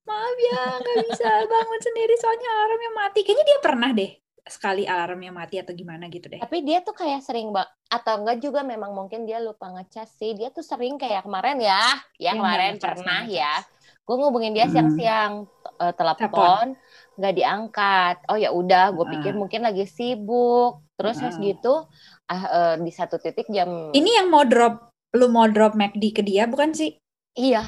maaf 0.06 0.36
ya 0.38 0.60
nggak 0.82 0.98
bisa 1.10 1.28
bangun 1.54 1.82
sendiri 1.82 2.14
soalnya 2.18 2.50
alarmnya 2.54 2.92
mati. 2.94 3.20
Kayaknya 3.22 3.46
dia 3.46 3.60
pernah 3.62 3.90
deh 3.92 4.12
sekali 4.46 4.86
alarmnya 4.86 5.34
mati 5.34 5.58
atau 5.58 5.74
gimana 5.74 6.06
gitu 6.06 6.30
deh. 6.30 6.38
tapi 6.38 6.62
dia 6.62 6.78
tuh 6.86 6.94
kayak 6.94 7.26
sering 7.26 7.50
bak 7.50 7.66
atau 7.90 8.22
enggak 8.22 8.38
juga 8.46 8.62
memang 8.62 8.94
mungkin 8.94 9.26
dia 9.26 9.42
lupa 9.42 9.74
ngecas 9.74 10.06
sih 10.22 10.38
dia 10.38 10.54
tuh 10.54 10.62
sering 10.62 11.02
kayak 11.02 11.26
kemarin 11.26 11.58
ya 11.58 11.82
ya 12.22 12.38
Iya, 12.38 12.38
kemarin 12.38 12.74
ngecas, 12.78 12.82
pernah 12.86 13.20
nggak 13.26 13.34
ya 13.34 13.54
ngecas. 13.58 13.75
Gue 14.06 14.16
ngubungin 14.16 14.54
dia 14.54 14.66
Hmm. 14.66 14.74
siang-siang 14.74 15.34
eh, 15.76 15.94
telepon 15.94 16.78
nggak 17.16 17.34
diangkat 17.34 18.16
oh 18.28 18.36
ya 18.36 18.50
udah 18.52 18.92
gue 18.92 19.06
pikir 19.10 19.34
Ah. 19.34 19.40
mungkin 19.40 19.62
lagi 19.62 19.86
sibuk 19.86 20.86
terus 20.94 21.18
habis 21.18 21.36
gitu 21.38 21.90
ah 22.26 22.42
eh, 22.48 22.76
di 22.80 22.90
satu 22.90 23.18
titik 23.18 23.50
jam 23.50 23.90
Ini 23.92 24.22
yang 24.22 24.28
mau 24.30 24.44
drop, 24.44 24.90
lu 25.12 25.28
mau 25.28 25.46
drop 25.46 25.74
McD 25.74 26.04
ke 26.12 26.22
dia 26.22 26.46
bukan 26.46 26.72
sih? 26.72 26.96
iya 27.34 27.66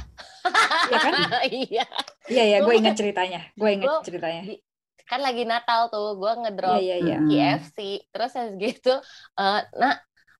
Iya 0.87 0.97
kan? 0.97 1.13
iya 1.67 1.85
Iya 2.27 2.43
ya, 2.45 2.57
gue 2.59 2.73
ingat 2.73 2.95
ceritanya, 2.95 3.39
gue 3.51 3.69
ingat 3.69 3.87
Gua- 3.89 4.03
ceritanya. 4.03 4.41
kan 5.03 5.19
lagi 5.19 5.43
Natal 5.43 5.87
tuh 5.87 6.15
gue 6.15 6.31
ngedrop 6.37 6.77
iya 6.77 6.95
iya. 6.97 7.17
Hmm. 7.17 7.31
KFC 7.31 7.77
terus 8.09 8.31
habis 8.31 8.55
gitu 8.57 8.91
eh 9.33 9.61
nah 9.73 9.95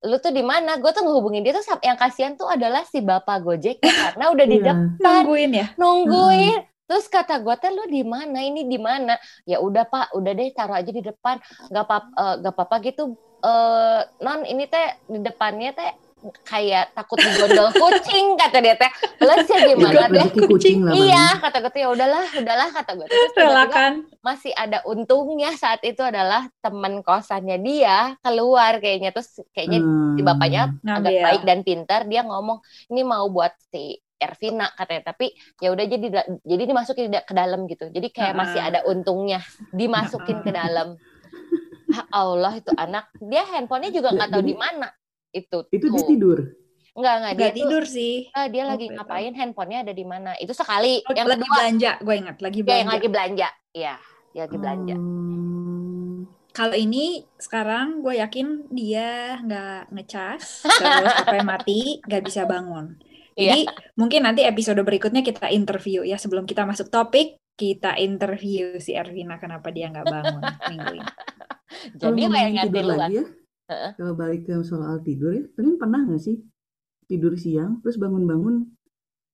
lu 0.08 0.18
tuh 0.18 0.32
di 0.32 0.42
mana? 0.42 0.80
Gue 0.80 0.90
tuh 0.90 1.04
ngehubungin 1.04 1.44
dia 1.44 1.52
tuh 1.52 1.64
yang 1.84 1.96
kasihan 1.96 2.34
tuh 2.34 2.48
adalah 2.48 2.82
si 2.84 3.00
bapak 3.00 3.44
gojek 3.44 3.78
karena 3.84 4.32
udah 4.32 4.46
di 4.46 4.58
Iya. 4.58 4.66
depan. 4.74 5.22
Nungguin 5.22 5.52
ya. 5.52 5.68
nungguin. 5.76 6.60
Terus 6.88 7.06
kata 7.06 7.44
gue 7.44 7.56
teh 7.60 7.68
lu 7.68 7.84
di 7.86 8.02
mana? 8.02 8.40
Ini 8.40 8.64
di 8.64 8.80
mana? 8.80 9.20
Ya 9.44 9.60
udah 9.60 9.84
pak. 9.84 10.16
Udah 10.16 10.32
deh 10.32 10.48
taruh 10.56 10.80
aja 10.80 10.88
di 10.88 11.04
depan. 11.04 11.36
Nggak 11.68 11.84
apa 11.84 11.98
nggak 12.40 12.54
apa-apa 12.56 12.76
gitu. 12.82 13.04
Eh 13.38 14.02
non 14.24 14.42
ini 14.44 14.66
teh 14.66 14.88
di 15.06 15.20
depannya 15.20 15.76
teh 15.76 15.92
kayak 16.44 16.92
takut 16.92 17.16
digondol 17.16 17.70
kucing 17.72 18.34
kata 18.36 18.58
dia 18.58 18.74
teh 18.74 18.90
plus 19.16 19.46
ya 19.46 19.58
Ya, 19.60 19.66
gimana 19.70 20.06
deh 20.10 20.28
kucing 20.46 20.82
lah. 20.82 20.92
iya 20.92 21.26
kata 21.38 21.58
gue 21.60 21.70
tuh 21.70 21.80
ya 21.80 21.90
udahlah 21.90 22.26
udahlah 22.34 22.70
kata 22.72 22.92
gue 22.94 23.06
terus 23.06 23.32
Relakan. 23.34 23.92
masih 24.20 24.52
ada 24.52 24.82
untungnya 24.84 25.54
saat 25.54 25.80
itu 25.82 26.00
adalah 26.00 26.50
teman 26.58 27.00
kosannya 27.00 27.58
dia 27.60 27.98
keluar 28.20 28.78
kayaknya 28.78 29.12
terus 29.12 29.30
kayaknya 29.52 29.80
si 29.80 29.86
Hmm. 30.18 30.26
bapaknya 30.26 30.62
agak 30.82 30.84
Ngambil. 31.06 31.22
baik 31.24 31.42
dan 31.44 31.60
pintar 31.62 32.02
dia 32.04 32.22
ngomong 32.22 32.60
ini 32.88 33.02
mau 33.02 33.26
buat 33.28 33.54
si 33.66 33.96
Ervina 34.16 34.66
katanya 34.72 35.08
tapi 35.08 35.30
ya 35.56 35.70
udah 35.70 35.86
jadi 35.86 36.08
jadi 36.42 36.64
dimasukin 36.66 37.08
di- 37.08 37.22
ke 37.22 37.34
dalam 37.34 37.66
gitu 37.66 37.86
jadi 37.88 38.08
kayak 38.10 38.34
Ah. 38.34 38.38
masih 38.40 38.60
ada 38.60 38.80
untungnya 38.84 39.40
dimasukin 39.70 40.42
ke 40.42 40.50
dalam 40.50 40.98
Ah, 41.90 42.04
Allah 42.26 42.52
itu 42.54 42.68
anak 42.76 43.08
dia 43.18 43.48
handphonenya 43.48 43.90
juga 43.92 44.10
Ya, 44.10 44.16
nggak 44.18 44.30
tahu 44.30 44.44
di 44.44 44.54
mana 44.54 44.92
itu 45.38 45.58
Itu 45.70 45.86
dia 45.88 46.04
tidur. 46.04 46.40
nggak 46.92 47.16
nggak 47.16 47.34
dia 47.34 47.40
Nggak 47.40 47.54
tuh 47.54 47.60
tidur 47.62 47.84
sih. 47.86 48.16
ah, 48.32 48.48
dia 48.48 48.64
Oh, 48.64 48.68
lagi 48.68 48.86
gitu. 48.86 48.96
ngapain 48.98 49.34
handphonenya 49.34 49.80
ada 49.86 49.94
di 49.94 50.02
mana 50.02 50.32
itu 50.36 50.50
sekali 50.52 51.06
Oh, 51.06 51.14
yang 51.14 51.28
lagi 51.28 51.42
kedua 51.42 51.54
belanja, 51.54 51.92
gue 52.00 52.16
ingat 52.18 52.38
lagi 52.40 52.58
dia 52.58 52.66
belanja. 52.66 52.82
yang 52.82 52.92
lagi 52.92 53.08
belanja 53.08 53.48
iya 53.72 53.96
dia 54.32 54.42
lagi 54.44 54.58
belanja 54.58 54.96
Hmm. 54.98 56.26
Kalau 56.50 56.74
ini 56.74 57.06
sekarang 57.38 58.02
gue 58.02 58.18
yakin 58.18 58.48
dia 58.68 59.38
nggak 59.40 59.94
ngecas, 59.94 60.66
terus 60.82 61.14
HP 61.16 61.34
mati, 61.44 61.80
nggak 62.02 62.24
bisa 62.24 62.42
bangun. 62.44 62.98
Iya. 63.38 63.54
Jadi 63.54 63.62
mungkin 63.94 64.26
nanti 64.26 64.42
episode 64.42 64.82
berikutnya 64.82 65.22
kita 65.22 65.54
interview 65.54 66.02
ya 66.02 66.18
sebelum 66.18 66.44
kita 66.44 66.66
masuk 66.66 66.90
topik 66.90 67.38
kita 67.54 67.94
interview 67.96 68.78
si 68.78 68.94
Ervina 68.94 69.38
kenapa 69.38 69.70
dia 69.70 69.94
nggak 69.94 70.02
bangun 70.04 70.42
minggu 70.68 70.94
ini. 70.96 71.10
Jadi 72.02 72.22
bayangan 72.26 72.64
di 72.64 72.70
tidur 72.72 72.86
luar 72.88 72.98
lagi 73.06 73.14
ya, 73.14 73.26
Heeh. 73.68 73.92
kalau 73.96 74.16
balik 74.16 74.48
ke 74.48 74.56
soal 74.64 75.04
tidur 75.04 75.36
ya, 75.36 75.44
kalian 75.54 75.76
pernah 75.76 76.00
nggak 76.04 76.24
sih 76.24 76.40
tidur 77.04 77.36
siang 77.36 77.84
terus 77.84 77.96
bangun-bangun 77.96 78.64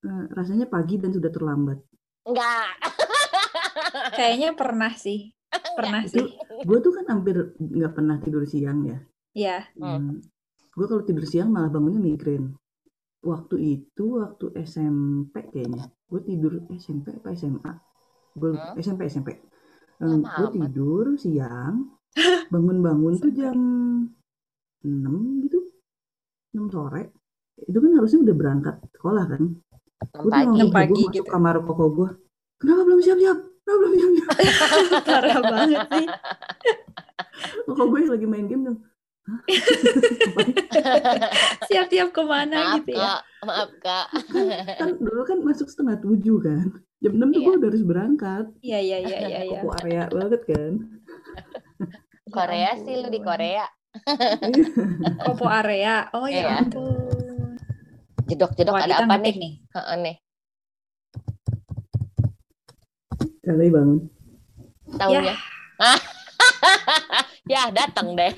eh, 0.03 0.25
rasanya 0.33 0.65
pagi 0.65 0.97
dan 0.97 1.13
sudah 1.13 1.29
terlambat? 1.29 1.77
enggak 2.25 2.69
Kayaknya 4.17 4.49
pernah 4.53 4.93
sih, 4.93 5.33
pernah 5.75 6.01
Itu 6.01 6.25
sih. 6.25 6.27
gue 6.65 6.77
tuh 6.79 6.91
kan 6.93 7.05
hampir 7.09 7.53
nggak 7.57 7.93
pernah 7.93 8.17
tidur 8.17 8.43
siang 8.43 8.85
ya. 8.85 8.97
Ya, 9.33 9.57
Hmm. 9.73 10.21
gue 10.71 10.85
kalau 10.85 11.01
tidur 11.01 11.25
siang 11.25 11.49
malah 11.49 11.69
bangunnya 11.69 11.97
migrain. 11.97 12.53
Waktu 13.21 13.55
itu 13.57 14.19
waktu 14.19 14.53
SMP 14.61 15.45
kayaknya, 15.47 15.89
gue 16.05 16.21
tidur 16.21 16.53
SMP 16.69 17.13
apa 17.13 17.33
SMA? 17.33 17.71
Gue 18.33 18.53
Hmm. 18.53 18.77
SMP 18.77 19.05
SMP. 19.07 19.37
Lama 19.97 20.25
gue 20.27 20.47
tidur 20.53 21.05
siang, 21.17 21.97
bangun-bangun 22.49 23.13
tuh 23.17 23.31
jam 23.31 23.57
6 24.83 25.43
gitu, 25.47 25.59
6 26.53 26.69
sore. 26.69 27.09
Itu 27.63 27.77
kan 27.79 27.91
harusnya 27.95 28.19
udah 28.23 28.35
berangkat 28.35 28.75
sekolah 28.93 29.25
kan. 29.25 29.43
Gue 30.03 30.29
tuh 30.29 30.31
pagi 30.31 30.59
Pagi 30.67 30.91
heboh 30.99 31.07
masuk 31.07 31.13
gitu. 31.15 31.31
kamar 31.31 31.55
koko 31.63 31.85
gue. 31.89 32.09
Kenapa 32.59 32.81
belum 32.83 32.99
siap-siap? 32.99 33.37
Kenapa 33.63 33.77
belum 33.79 33.93
siap-siap? 33.95 34.27
parah 35.07 35.39
banget 35.41 35.81
sih. 35.87 36.07
Koko 37.63 37.83
gue 37.87 37.99
lagi 38.05 38.27
main 38.27 38.45
game 38.47 38.63
dong. 38.67 38.79
Siap-siap 41.67 42.09
ke 42.11 42.23
mana 42.27 42.75
maaf 42.75 42.83
gitu 42.83 42.91
ya. 42.99 42.99
kak 42.99 43.21
maaf 43.47 43.71
kak 43.79 44.05
kan 44.79 44.89
dulu 44.99 45.21
kan 45.23 45.39
masuk 45.39 45.67
setengah 45.71 45.95
tujuh 46.03 46.37
kan. 46.43 46.67
Jam 46.99 47.13
6 47.15 47.23
tuh 47.23 47.39
Iya. 47.39 47.45
gue 47.47 47.53
udah 47.59 47.69
harus 47.71 47.83
berangkat. 47.83 48.45
Iya, 48.59 48.79
iya, 48.79 48.97
iya, 48.99 49.17
iya. 49.27 49.39
iya. 49.47 49.59
Koko 49.63 49.75
area 49.79 50.03
banget 50.07 50.41
kan. 50.43 50.71
Korea 52.27 52.71
sih 52.79 52.93
lu 52.99 53.07
di. 53.07 53.19
Korea 53.19 53.63
Kopo 55.23 55.45
area. 55.45 56.09
Oh 56.11 56.25
ya 56.25 56.43
Iya. 56.43 56.61
ampun. 56.61 57.57
jedok-jedok 58.23 58.73
ada 58.73 59.03
apa 59.03 59.15
nih 59.19 59.35
nih. 59.35 59.53
Heeh, 59.69 59.95
nih 59.99 60.15
Kali 63.39 63.67
bangun. 63.67 63.99
tahunnya 64.93 65.35
ya 67.45 67.61
datang 67.75 68.13
deh 68.13 68.31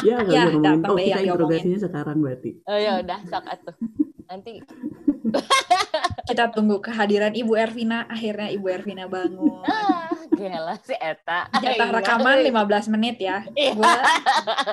Ya, 0.00 0.16
kalau 0.20 0.30
Ya, 0.30 0.42
ngomongin, 0.46 0.62
datang 0.62 0.90
oh 0.90 0.96
deh 0.96 1.04
kita 1.04 1.10
yang 1.10 1.36
diomongin. 1.36 1.60
interogasinya 1.60 1.78
sekarang 1.80 2.16
berarti. 2.18 2.50
oh 2.64 2.78
ya 2.78 2.92
udah 2.98 3.18
sok 3.26 3.44
atuh 3.44 3.76
nanti 4.24 4.52
Kita 6.24 6.48
tunggu 6.50 6.80
kehadiran 6.80 7.32
Ibu 7.32 7.52
Ervina. 7.54 8.04
Akhirnya 8.06 8.48
Ibu 8.48 8.66
Ervina 8.68 9.04
bangun. 9.06 9.60
ah 9.68 10.08
gila 10.34 10.74
si 10.82 10.90
Eta 10.92 11.46
Jatah 11.52 11.78
Aing 11.78 11.94
rekaman 11.94 12.36
mah, 12.50 12.64
15 12.66 12.90
menit 12.90 13.16
ya. 13.22 13.46
Iya. 13.54 13.72
Gua 13.78 13.92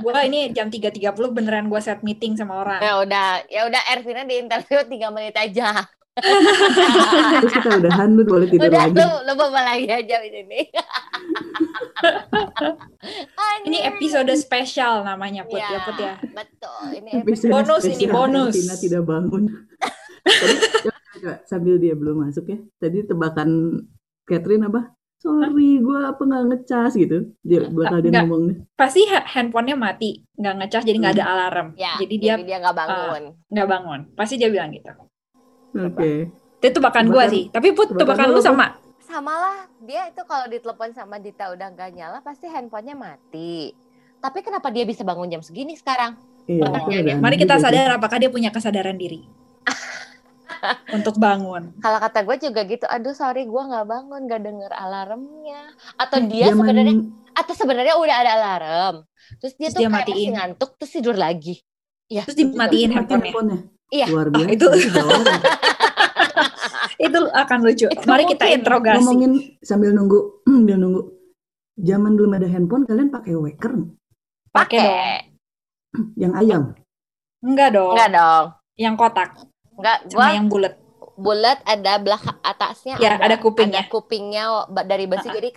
gua 0.02 0.20
ini 0.26 0.50
jam 0.50 0.74
3.30 0.74 1.14
beneran 1.30 1.70
gua 1.70 1.78
set 1.78 2.02
meeting 2.02 2.34
sama 2.34 2.66
orang. 2.66 2.82
ya 2.82 2.94
udah 2.98 3.28
ya 3.46 3.62
udah 3.70 3.82
Ervina 3.94 4.26
di 4.26 4.42
interview 4.42 4.82
tiga 4.88 5.14
menit 5.14 5.38
aja 5.38 5.86
Terus 6.12 7.54
kita 7.56 7.70
udahan 7.80 8.12
lu 8.12 8.28
boleh 8.28 8.44
tidur 8.52 8.68
udah 8.68 8.84
lagi. 8.84 9.00
lu 9.00 9.08
lu 9.24 9.34
bawa 9.38 9.62
lagi 9.64 9.88
aja 9.88 10.16
di 10.20 10.30
sini 10.30 10.60
Ini 13.62 13.78
episode 13.88 14.28
spesial 14.36 15.06
namanya 15.06 15.48
Put 15.48 15.62
ya 15.62 15.80
Put 15.86 15.98
ya. 15.98 16.16
betul 16.20 16.84
ini 16.98 17.22
Episode 17.22 17.52
Bonus 17.54 17.84
ini, 17.88 18.06
bonus. 18.10 18.54
Tina 18.58 18.76
tidak 18.76 19.04
bangun. 19.08 19.44
Tadi, 20.22 20.56
coba, 20.80 20.98
coba, 21.12 21.34
sambil 21.44 21.76
dia 21.76 21.94
belum 21.94 22.22
masuk 22.22 22.46
ya. 22.46 22.58
Tadi 22.78 23.04
tebakan 23.04 23.50
Catherine 24.24 24.64
apa? 24.64 24.94
Sorry, 25.18 25.78
gue 25.78 26.00
apa 26.00 26.18
nggak 26.18 26.44
ngecas 26.48 26.94
gitu. 26.96 27.30
Dia 27.40 27.68
bakal 27.68 28.00
dia 28.00 28.10
Nggak. 28.10 28.24
ngomong 28.24 28.42
nih. 28.44 28.58
Pasti 28.74 29.02
ha- 29.08 29.28
handphonenya 29.28 29.76
mati, 29.76 30.10
nggak 30.34 30.56
ngecas 30.58 30.82
jadi 30.82 30.98
nggak 30.98 31.16
ada 31.16 31.26
alarm. 31.28 31.68
ya 31.76 31.94
Jadi 31.96 32.16
dia 32.18 32.34
dia 32.38 32.58
nggak 32.58 32.74
bangun 32.76 33.24
nggak 33.48 33.68
bangun. 33.68 34.00
Pasti 34.12 34.36
dia 34.36 34.50
bilang 34.50 34.70
gitu. 34.72 34.90
Oke. 35.74 36.34
Itu 36.58 36.74
tebakan 36.74 37.06
gua 37.08 37.26
Tebakan- 37.26 37.30
sih. 37.30 37.44
Tapi 37.48 37.68
Put 37.72 37.88
tebakan 37.92 38.26
tebakan 38.26 38.28
lu 38.32 38.42
sama. 38.42 38.68
sama 39.02 39.34
lah 39.36 39.58
dia 39.82 40.08
itu 40.08 40.24
kalau 40.24 40.48
ditelepon 40.48 40.90
sama 40.90 41.18
Dita 41.18 41.52
udah 41.52 41.68
nggak 41.70 41.90
nyala 41.92 42.18
pasti 42.22 42.48
handphonenya 42.48 42.96
mati 42.96 43.76
tapi 44.18 44.40
kenapa 44.40 44.70
dia 44.70 44.88
bisa 44.88 45.04
bangun 45.04 45.28
jam 45.28 45.42
segini 45.42 45.76
sekarang 45.76 46.16
Iya, 46.48 47.20
Mari 47.20 47.36
kita 47.36 47.60
sadar 47.60 47.92
apakah 47.92 48.16
dia 48.16 48.28
punya 48.28 48.50
kesadaran 48.50 48.96
diri 48.96 49.28
untuk 50.92 51.16
bangun. 51.16 51.74
kalau 51.78 51.98
kata 51.98 52.22
gue 52.22 52.38
juga 52.42 52.62
gitu 52.64 52.86
aduh 52.86 53.12
sorry 53.12 53.44
gue 53.44 53.62
nggak 53.62 53.86
bangun 53.86 54.22
nggak 54.26 54.42
denger 54.42 54.72
alarmnya 54.72 55.62
atau 55.96 56.18
Eh, 56.18 56.28
dia 56.28 56.46
zaman- 56.48 56.60
sebenarnya 56.64 56.96
atau 57.32 57.54
sebenarnya 57.54 57.96
udah 57.96 58.16
ada 58.18 58.32
alarm 58.34 58.96
terus 59.38 59.54
dia 59.54 59.68
Terus 59.68 59.74
tuh 59.74 59.80
dia 59.80 59.88
kayak 59.88 59.96
masih 59.98 60.14
matiin. 60.14 60.32
ngantuk 60.34 60.70
terus 60.76 60.92
tidur 60.92 61.16
lagi 61.16 61.56
Terus 62.12 62.36
dimatiin 62.36 62.92
handphonenya. 62.92 63.60
Iya. 63.88 64.06
Luar 64.08 64.28
Oh, 64.28 64.32
biasa. 64.34 64.52
itu- 64.52 64.72
jawab. 64.86 65.24
Itu 67.02 67.20
akan 67.26 67.58
lucu. 67.62 67.86
Itu 67.88 68.04
Mari 68.04 68.24
kita 68.26 68.46
interogasi. 68.48 69.00
Ngomongin 69.00 69.32
sambil 69.60 69.92
nunggu, 69.92 70.20
sambil 70.46 70.76
nunggu. 70.76 71.02
Zaman 71.74 72.14
belum 72.14 72.32
ada 72.36 72.46
handphone, 72.46 72.84
kalian 72.84 73.10
pakai 73.10 73.34
waker? 73.34 73.74
Pakai 74.52 75.24
yang 76.14 76.36
ayam. 76.36 76.76
Enggak 77.40 77.74
dong. 77.74 77.96
enggak 77.96 78.12
dong 78.12 78.46
Yang 78.76 78.96
kotak 78.98 79.30
enggak 79.74 79.98
gua 80.10 80.28
yang 80.32 80.48
bulat. 80.48 80.74
bulat 81.16 81.60
ada 81.64 81.94
belakang 81.98 82.38
atasnya 82.42 82.96
Ya, 82.98 83.16
ada. 83.16 83.38
kupingnya. 83.38 83.84
ada 83.84 83.90
kupingnya 83.90 84.44
dari 84.84 85.06
besi 85.06 85.28
jadi 85.28 85.50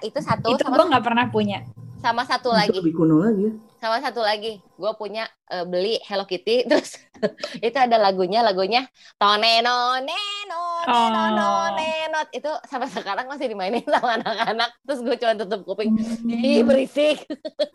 itu 0.00 0.20
satu 0.20 0.52
Itu 0.52 0.62
sama 0.62 0.74
gua 0.74 0.84
nggak 0.88 1.04
pernah 1.04 1.26
punya. 1.28 1.58
sama 1.98 2.22
satu 2.22 2.50
Itu 2.50 2.58
lagi. 2.62 2.76
lebih 2.78 2.94
kuno 2.94 3.18
lagi 3.18 3.42
ya. 3.42 3.52
sama 3.78 3.98
satu 3.98 4.20
lagi. 4.20 4.58
Gue 4.74 4.90
punya 4.94 5.22
eh, 5.48 5.62
beli 5.62 5.98
Hello 6.00 6.22
Kitty 6.24 6.62
terus 6.70 6.94
itu 7.58 7.74
ada 7.74 7.94
lagunya 7.96 8.38
lagunya 8.40 8.86
toneno 9.16 9.98
neno 9.98 10.62
neno 10.86 11.42
Oh. 11.42 11.66
neno 11.74 12.20
itu 12.30 12.46
sampai 12.64 12.86
sekarang 12.88 13.26
masih 13.26 13.46
dimainin 13.48 13.82
sama 13.84 14.14
anak-anak. 14.16 14.70
Terus 14.80 15.00
gue 15.00 15.16
cuma 15.16 15.34
tutup 15.36 15.60
kuping. 15.64 15.94
Ih 16.24 16.62
berisik. 16.62 17.26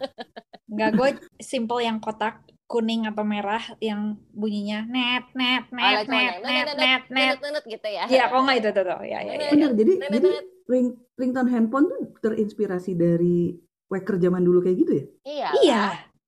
Enggak, 0.72 0.90
gue 0.94 1.10
simple 1.38 1.80
yang 1.80 2.00
kotak 2.00 2.40
kuning 2.74 3.06
atau 3.06 3.22
merah 3.22 3.62
yang 3.78 4.02
bunyinya 4.34 4.90
net 4.90 5.30
net 5.38 5.70
Oh, 5.70 5.78
net 5.78 6.10
net 6.10 6.34
net 6.42 6.68
net 6.74 7.04
net. 7.08 7.38
nunut 7.38 7.42
nunut 7.46 7.64
gitu 7.70 7.88
ya 7.88 8.04
Iya, 8.10 8.24
kok 8.28 8.40
nggak 8.42 8.58
itu 8.58 8.70
tuh 8.74 8.84
tuh. 8.84 9.00
Ya, 9.06 9.20
ya, 9.22 9.34
ya. 9.38 9.50
Benar, 9.54 9.72
jadi 9.78 9.94
jadi 10.10 10.30
ring 10.66 10.86
ringtone 11.14 11.50
handphone 11.50 11.86
tuh 11.86 12.00
terinspirasi 12.20 12.98
dari 12.98 13.54
waker 13.86 14.18
zaman 14.18 14.42
dulu 14.42 14.60
kayak 14.60 14.78
gitu 14.82 14.92
ya? 14.92 15.06
iya 15.24 15.50
Iya. 15.54 15.84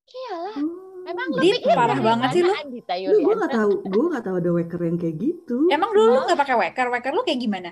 iyalah 0.06 0.56
Oh. 0.56 1.02
memang 1.02 1.26
lu 1.30 1.42
Dit, 1.42 1.62
parah 1.66 1.98
banget 1.98 2.28
sih 2.30 2.42
lu. 2.42 2.50
Lu 2.50 3.18
gue 3.22 3.34
gak 3.38 3.52
tahu, 3.52 3.72
gue 3.80 4.06
gak 4.10 4.24
tahu 4.26 4.36
ada 4.38 4.50
waker 4.52 4.80
yang 4.82 4.98
kayak 4.98 5.16
gitu. 5.18 5.56
Emang 5.66 5.90
dulu 5.90 6.14
lu 6.14 6.20
nggak 6.26 6.34
pakai 6.36 6.56
waker? 6.58 6.86
Waker 6.90 7.12
lu 7.14 7.22
kayak 7.22 7.38
gimana? 7.38 7.70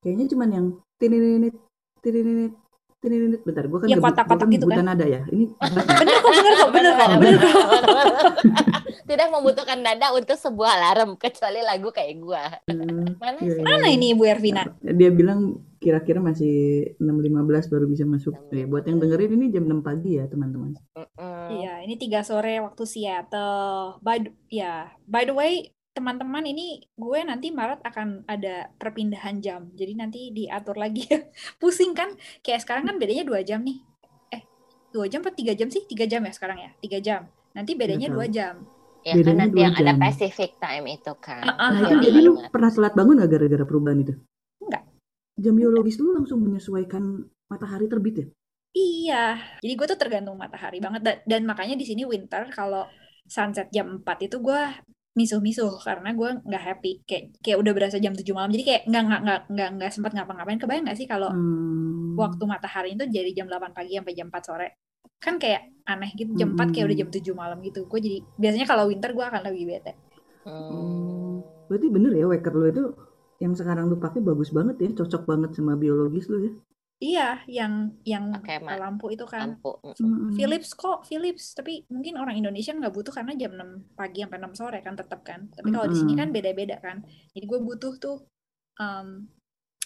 Kayaknya 0.00 0.26
cuman 0.32 0.48
yang 0.48 0.66
tinininit, 0.96 1.56
tinininit, 2.00 2.56
tinininit. 3.00 3.40
Bentar, 3.42 3.64
gue 3.66 3.78
kan 3.80 3.88
Ya, 3.88 3.96
kotak-kotak 3.96 4.46
gua 4.46 4.48
kan 4.48 4.54
gitu 4.54 4.66
kan? 4.68 4.84
nada 4.84 5.06
ya. 5.08 5.20
Ini 5.32 5.44
Bener 5.56 6.16
kok, 6.20 6.30
bener 6.30 6.52
kok, 6.54 6.70
bener 6.70 6.92
kok, 6.92 7.08
bener 7.18 7.36
kok. 7.40 7.54
tidak 9.10 9.26
membutuhkan 9.34 9.78
nada 9.82 10.14
untuk 10.14 10.38
sebuah 10.38 10.70
alarm 10.78 11.18
kecuali 11.18 11.58
lagu 11.66 11.90
kayak 11.90 12.14
gua 12.22 12.46
hmm, 12.70 13.18
mana 13.18 13.38
iya, 13.42 13.50
sih 13.50 13.58
iya, 13.58 13.66
Mana 13.66 13.86
iya. 13.90 13.94
ini 13.98 14.06
Ibu 14.14 14.22
Ervina? 14.22 14.62
Dia 14.86 15.10
bilang 15.10 15.40
kira-kira 15.82 16.22
masih 16.22 16.54
6.15 17.00 17.72
baru 17.72 17.84
bisa 17.88 18.04
masuk. 18.04 18.36
Eh, 18.52 18.68
buat 18.68 18.84
yang 18.84 19.00
dengerin 19.00 19.32
ini 19.34 19.48
jam 19.48 19.64
6 19.64 19.80
pagi 19.80 20.20
ya 20.20 20.28
teman-teman. 20.28 20.76
Iya, 21.50 21.80
ini 21.88 21.96
tiga 21.96 22.20
sore 22.20 22.60
waktu 22.60 22.84
Seattle. 22.84 23.96
By 24.04 24.20
the- 24.20 24.36
ya, 24.52 24.92
by 25.08 25.24
the 25.24 25.32
way, 25.32 25.72
teman-teman 25.90 26.46
ini 26.46 26.86
gue 26.94 27.20
nanti 27.26 27.50
Maret 27.50 27.82
akan 27.82 28.24
ada 28.30 28.70
perpindahan 28.78 29.42
jam. 29.42 29.68
Jadi 29.74 29.92
nanti 29.98 30.20
diatur 30.30 30.78
lagi 30.78 31.06
ya. 31.06 31.20
Pusing 31.60 31.92
kan? 31.92 32.14
Kayak 32.40 32.62
sekarang 32.64 32.84
kan 32.86 32.96
bedanya 32.96 33.26
dua 33.26 33.42
jam 33.42 33.60
nih. 33.66 33.82
Eh, 34.30 34.42
dua 34.94 35.10
jam 35.10 35.20
atau 35.20 35.34
tiga 35.34 35.52
jam 35.52 35.66
sih? 35.68 35.82
Tiga 35.84 36.06
jam 36.06 36.22
ya 36.22 36.32
sekarang 36.32 36.58
ya? 36.62 36.70
Tiga 36.78 36.98
jam. 37.02 37.26
Nanti 37.52 37.74
bedanya 37.74 38.06
Nggak 38.08 38.16
dua 38.16 38.26
jam. 38.30 38.54
Ya 39.00 39.16
kan 39.16 39.32
nanti 39.32 39.58
yang 39.64 39.74
ada 39.74 39.92
jam. 39.92 39.98
Pacific 39.98 40.50
time 40.60 40.86
itu 40.92 41.12
kan. 41.18 41.42
Ah, 41.48 41.56
ah, 41.56 41.68
Nah 41.72 41.80
itu 41.88 41.94
ah, 41.96 42.02
jadi 42.04 42.18
lu 42.20 42.32
Iya. 42.36 42.48
pernah 42.52 42.70
telat 42.70 42.92
bangun 42.92 43.24
gak 43.24 43.30
gara-gara 43.32 43.64
perubahan 43.64 43.98
itu? 44.04 44.14
Enggak. 44.60 44.82
Jam 45.40 45.54
biologis 45.56 45.96
lu 45.98 46.12
langsung 46.12 46.38
menyesuaikan 46.44 47.24
matahari 47.48 47.88
terbit 47.88 48.14
ya? 48.20 48.26
Iya, 48.70 49.24
jadi 49.58 49.72
gue 49.74 49.86
tuh 49.90 49.98
tergantung 49.98 50.38
matahari 50.38 50.78
banget 50.78 51.02
dan, 51.02 51.16
dan 51.26 51.42
makanya 51.42 51.74
di 51.74 51.82
sini 51.82 52.06
winter 52.06 52.46
kalau 52.54 52.86
sunset 53.26 53.66
jam 53.74 53.98
4 53.98 54.30
itu 54.30 54.38
gue 54.38 54.62
misuh-misuh 55.20 55.76
karena 55.84 56.16
gue 56.16 56.30
nggak 56.48 56.62
happy. 56.64 56.92
Kayak 57.04 57.24
kayak 57.44 57.58
udah 57.60 57.72
berasa 57.76 57.96
jam 58.00 58.16
7 58.16 58.24
malam 58.32 58.48
jadi 58.48 58.64
kayak 58.64 58.82
nggak 58.88 59.02
nggak 59.04 59.20
nggak 59.20 59.40
nggak 59.52 59.70
nggak 59.76 59.90
sempat 59.92 60.12
ngapa-ngapain. 60.16 60.56
Kebayang 60.56 60.84
nggak 60.88 60.98
sih 60.98 61.04
kalau 61.04 61.28
Hmm. 61.28 62.16
waktu 62.16 62.42
matahari 62.48 62.96
itu 62.96 63.04
jadi 63.04 63.30
jam 63.36 63.46
8 63.52 63.76
pagi 63.76 64.00
sampai 64.00 64.14
jam 64.16 64.32
4 64.32 64.42
sore? 64.48 64.68
Kan 65.20 65.36
kayak 65.36 65.68
aneh 65.84 66.10
gitu 66.16 66.32
jam 66.32 66.56
4 66.56 66.72
kayak 66.72 66.88
udah 66.88 66.98
jam 67.04 67.08
7 67.12 67.36
malam 67.36 67.58
gitu. 67.60 67.84
Gue 67.84 68.00
jadi 68.00 68.18
biasanya 68.40 68.64
kalau 68.64 68.88
winter 68.88 69.12
gue 69.12 69.24
akan 69.28 69.40
lebih 69.44 69.64
bete. 69.68 69.92
Hmm. 70.48 71.44
Berarti 71.68 71.86
bener 71.92 72.12
ya 72.16 72.24
waker 72.26 72.54
lu 72.56 72.66
itu 72.72 72.84
yang 73.40 73.52
sekarang 73.56 73.88
lu 73.88 73.96
pakai 73.96 74.20
bagus 74.20 74.52
banget 74.52 74.76
ya, 74.80 74.88
cocok 75.04 75.24
banget 75.24 75.50
sama 75.56 75.76
biologis 75.76 76.28
lu 76.28 76.38
ya. 76.44 76.52
Iya 77.00 77.40
yang 77.48 77.96
yang 78.04 78.28
Pakai 78.30 78.60
ma- 78.60 78.76
lampu 78.76 79.08
itu 79.08 79.24
kan 79.24 79.56
Lampu. 79.56 79.72
Mm. 79.80 79.96
Hmm. 79.96 80.30
Philips 80.32 80.70
kok 80.72 81.02
Philips 81.02 81.52
tapi 81.52 81.88
mungkin 81.88 82.14
orang 82.14 82.36
Indonesia 82.36 82.70
nggak 82.70 82.92
butuh 82.92 83.10
karena 83.10 83.32
jam 83.34 83.56
6 83.56 83.96
pagi 83.96 84.20
sampai 84.20 84.38
6 84.38 84.52
sore 84.52 84.78
kan 84.78 84.94
tetap 84.94 85.20
kan 85.22 85.48
tapi 85.50 85.68
kalau 85.70 85.88
di 85.88 85.96
sini 85.96 86.12
kan 86.14 86.28
beda-beda 86.28 86.76
kan 86.78 87.00
jadi 87.32 87.44
gue 87.44 87.58
butuh 87.58 87.96
tuh 87.96 88.16
um, 88.76 89.24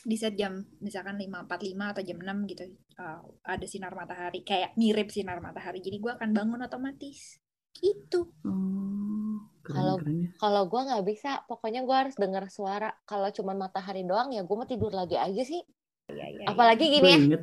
di 0.02 0.18
set 0.18 0.34
jam 0.34 0.52
misalkan 0.78 1.16
5.45 1.16 1.48
atau 1.88 2.02
jam 2.02 2.18
6 2.18 2.50
gitu 2.50 2.64
uh, 2.98 3.22
ada 3.42 3.64
sinar 3.64 3.94
matahari 3.94 4.42
kayak 4.42 4.74
mirip 4.74 5.08
sinar 5.08 5.38
matahari 5.38 5.78
jadi 5.78 5.96
gue 5.96 6.12
akan 6.12 6.34
bangun 6.34 6.60
otomatis 6.60 7.38
gitu 7.72 8.26
Oh, 8.44 9.38
Kalau- 9.64 9.96
ya. 9.98 10.28
Kalau 10.36 10.68
gua 10.68 10.84
nggak 10.84 11.04
bisa, 11.04 11.40
pokoknya 11.44 11.82
gua 11.82 12.04
harus 12.04 12.14
dengar 12.14 12.44
suara. 12.46 12.92
Kalau 13.02 13.32
cuma 13.32 13.50
matahari 13.52 14.04
doang 14.04 14.28
ya 14.28 14.44
gua 14.44 14.60
mau 14.60 14.68
tidur 14.68 14.92
lagi 14.92 15.16
aja 15.16 15.40
sih. 15.40 15.64
Ya, 16.12 16.26
ya, 16.28 16.44
Apalagi 16.50 16.84
Gue 16.88 16.94
gini 17.00 17.08
ya. 17.08 17.16
inget, 17.16 17.42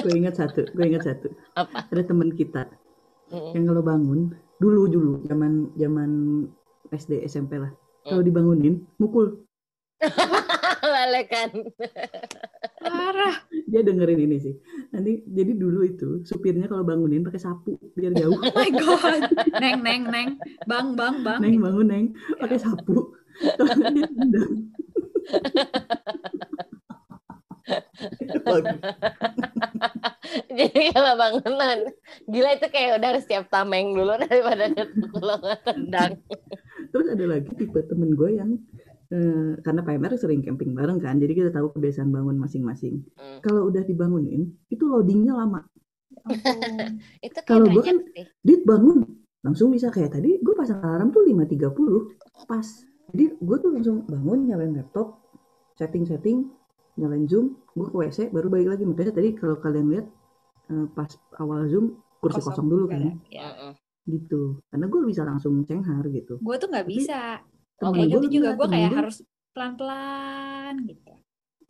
gue 0.00 0.12
inget 0.16 0.34
satu, 0.36 0.62
gue 0.64 0.84
inget 0.84 1.04
satu. 1.04 1.28
Apa? 1.56 1.88
Ada 1.92 2.02
teman 2.08 2.32
kita 2.32 2.68
Mm-mm. 3.30 3.54
yang 3.54 3.64
kalau 3.68 3.82
bangun 3.84 4.20
dulu 4.60 4.88
dulu 4.90 5.12
zaman 5.24 5.72
zaman 5.76 6.10
SD 6.90 7.22
SMP 7.24 7.56
lah, 7.60 7.72
kalau 8.04 8.22
dibangunin 8.24 8.84
mukul. 8.98 9.44
Lalekan. 10.80 11.50
parah 12.80 13.36
Dia 13.68 13.84
dengerin 13.84 14.24
ini 14.24 14.36
sih. 14.40 14.54
Nanti 14.90 15.20
jadi 15.28 15.52
dulu 15.54 15.84
itu 15.84 16.24
supirnya 16.24 16.66
kalau 16.66 16.82
bangunin 16.82 17.20
pakai 17.20 17.38
sapu 17.38 17.76
biar 17.94 18.16
jauh. 18.16 18.32
oh 18.40 18.52
my 18.56 18.70
god 18.72 19.28
neng 19.60 19.84
neng 19.84 20.02
neng 20.08 20.28
bang 20.64 20.96
bang 20.96 21.20
bang 21.20 21.38
Neng 21.44 21.60
bangun 21.60 21.86
neng 21.86 22.04
pakai 22.40 22.58
sapu. 22.58 23.12
Terus 23.60 23.76
dia. 23.76 24.44
Jadi 30.50 30.82
kalau 30.94 31.12
bangunan, 31.16 31.78
gila 32.28 32.50
itu 32.54 32.66
kayak 32.70 33.00
udah 33.00 33.08
harus 33.16 33.24
siap 33.26 33.50
tameng 33.50 33.96
dulu 33.96 34.14
daripada 34.24 34.70
kalau 35.14 35.36
nggak 35.40 35.60
tendang. 35.66 36.12
Terus 36.90 37.06
ada 37.12 37.24
lagi 37.26 37.50
tipe 37.56 37.80
temen 37.86 38.14
gue 38.14 38.30
yang 38.36 38.50
eh, 39.10 39.58
karena 39.62 39.80
PMR 39.82 40.14
sering 40.16 40.40
camping 40.40 40.72
bareng 40.72 41.02
kan, 41.02 41.18
jadi 41.18 41.32
kita 41.34 41.50
tahu 41.50 41.74
kebiasaan 41.74 42.14
bangun 42.14 42.38
masing-masing. 42.38 43.02
Hmm. 43.18 43.40
Kalau 43.42 43.66
udah 43.68 43.82
dibangunin, 43.82 44.54
itu 44.70 44.84
loadingnya 44.86 45.34
lama. 45.34 45.66
Ampun. 46.26 47.00
Itu 47.26 47.38
kayak 47.42 47.48
Kalau 47.48 47.66
banyak 47.70 47.84
kan- 47.86 48.02
sih. 48.12 48.26
Dit 48.44 48.62
bangun, 48.62 48.98
langsung 49.40 49.72
bisa 49.72 49.88
kayak 49.88 50.14
tadi 50.14 50.36
gue 50.38 50.54
pasang 50.54 50.84
alarm 50.84 51.10
tuh 51.10 51.24
5.30 51.24 51.64
pas. 52.44 52.66
Jadi 53.10 53.24
gue 53.34 53.56
tuh 53.58 53.70
langsung 53.74 54.06
bangun, 54.06 54.46
nyalain 54.46 54.74
laptop, 54.76 55.18
setting-setting, 55.74 56.46
nyalain 57.00 57.24
Zoom, 57.24 57.56
gue 57.66 57.86
ke 57.86 57.96
WC, 57.96 58.18
baru 58.28 58.46
balik 58.46 58.68
lagi. 58.70 58.84
Makanya 58.84 59.12
tadi 59.12 59.32
kalau 59.32 59.56
kalian 59.56 59.86
lihat 59.88 60.06
eh, 60.68 60.86
pas 60.92 61.08
awal 61.36 61.64
Zoom, 61.66 61.86
kursi 62.18 62.38
kosong, 62.38 62.68
dulu 62.68 62.84
nggak 62.86 63.00
ada. 63.00 63.08
kan, 63.08 63.16
ya. 63.26 63.48
Gitu. 64.04 64.60
Karena 64.68 64.86
gue 64.86 65.00
bisa 65.02 65.22
langsung 65.22 65.64
cenghar 65.64 66.04
gitu. 66.06 66.36
gue 66.36 66.56
tuh 66.56 66.68
nggak 66.68 66.84
Tapi 66.84 66.94
bisa 66.94 67.18
Temen 67.74 67.94
kayak 67.96 68.06
gue 68.06 68.20
gitu 68.20 68.28
juga 68.36 68.48
gue 68.52 68.66
kayak 68.68 68.90
harus 68.92 69.16
pelan-pelan 69.50 70.74
gitu 70.84 71.12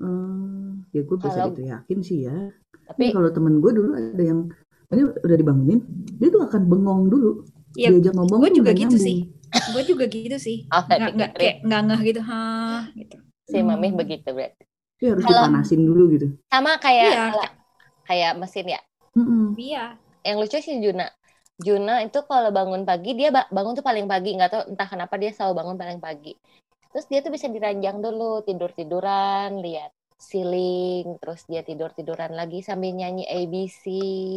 eh, 0.00 0.68
ya 0.90 1.00
gue 1.00 1.16
bisa 1.16 1.31
Kalau- 1.37 1.48
gitu 1.50 1.62
yakin 1.64 1.98
sih 2.00 2.18
ya. 2.24 2.37
Tapi 2.85 3.12
kalau 3.12 3.31
temen 3.31 3.62
gue 3.62 3.70
dulu 3.70 3.94
ada 3.94 4.18
yang 4.18 4.50
ini 4.90 5.07
udah 5.07 5.37
dibangunin, 5.38 5.78
dia 6.18 6.28
tuh 6.28 6.42
akan 6.42 6.66
bengong 6.66 7.07
dulu. 7.07 7.46
Iya, 7.78 7.94
Diajak 7.94 8.18
ngomong 8.18 8.38
gue 8.42 8.50
tuh 8.50 8.59
juga 8.59 8.72
gitu 8.74 8.98
nyambung. 8.98 9.07
sih 9.07 9.18
gue 9.70 9.83
juga 9.85 10.04
gitu 10.07 10.37
sih 10.37 10.66
Oh, 10.74 10.83
nggak 10.83 11.11
nggak 11.14 11.31
kayak 11.38 11.57
nggak 11.62 11.81
ngeh 11.87 12.00
gitu 12.02 12.20
hah 12.20 12.83
gitu 12.94 13.16
si 13.46 13.59
mami 13.62 13.90
Hmm. 13.90 13.98
begitu 13.98 14.26
berarti. 14.26 14.62
Dia 15.00 15.08
harus 15.10 15.24
Kalau- 15.24 15.48
dipanasin 15.48 15.80
dulu 15.80 16.02
gitu. 16.12 16.26
Sama 16.46 16.76
kayak 16.76 17.04
Iya. 17.06 17.24
kayak, 17.32 17.50
kayak 18.04 18.32
mesin 18.36 18.66
ya. 18.68 18.80
Mm-mm. 19.10 19.58
iya 19.58 19.96
Yang 20.20 20.36
lucu 20.38 20.56
sih 20.60 20.76
Juna. 20.78 21.08
Juna 21.56 22.00
itu 22.00 22.20
kalau 22.24 22.48
bangun 22.50 22.84
pagi 22.84 23.12
dia 23.12 23.28
ba- 23.28 23.48
bangun 23.48 23.72
tuh 23.72 23.82
paling 23.82 24.04
pagi 24.04 24.32
nggak 24.32 24.50
tahu 24.50 24.62
entah 24.70 24.84
kenapa 24.86 25.16
dia 25.16 25.32
selalu 25.32 25.54
bangun 25.56 25.76
paling 25.76 25.98
pagi. 25.98 26.36
Terus 26.90 27.06
dia 27.06 27.20
tuh 27.20 27.30
bisa 27.30 27.46
diranjang 27.46 27.98
dulu 27.98 28.40
tidur 28.40 28.68
tiduran 28.70 29.58
lihat 29.58 29.88
ceiling 30.20 31.16
terus 31.16 31.44
dia 31.44 31.60
tidur 31.60 31.88
tiduran 31.90 32.32
lagi 32.32 32.60
sambil 32.60 32.92
nyanyi 32.92 33.24
ABC. 33.24 33.84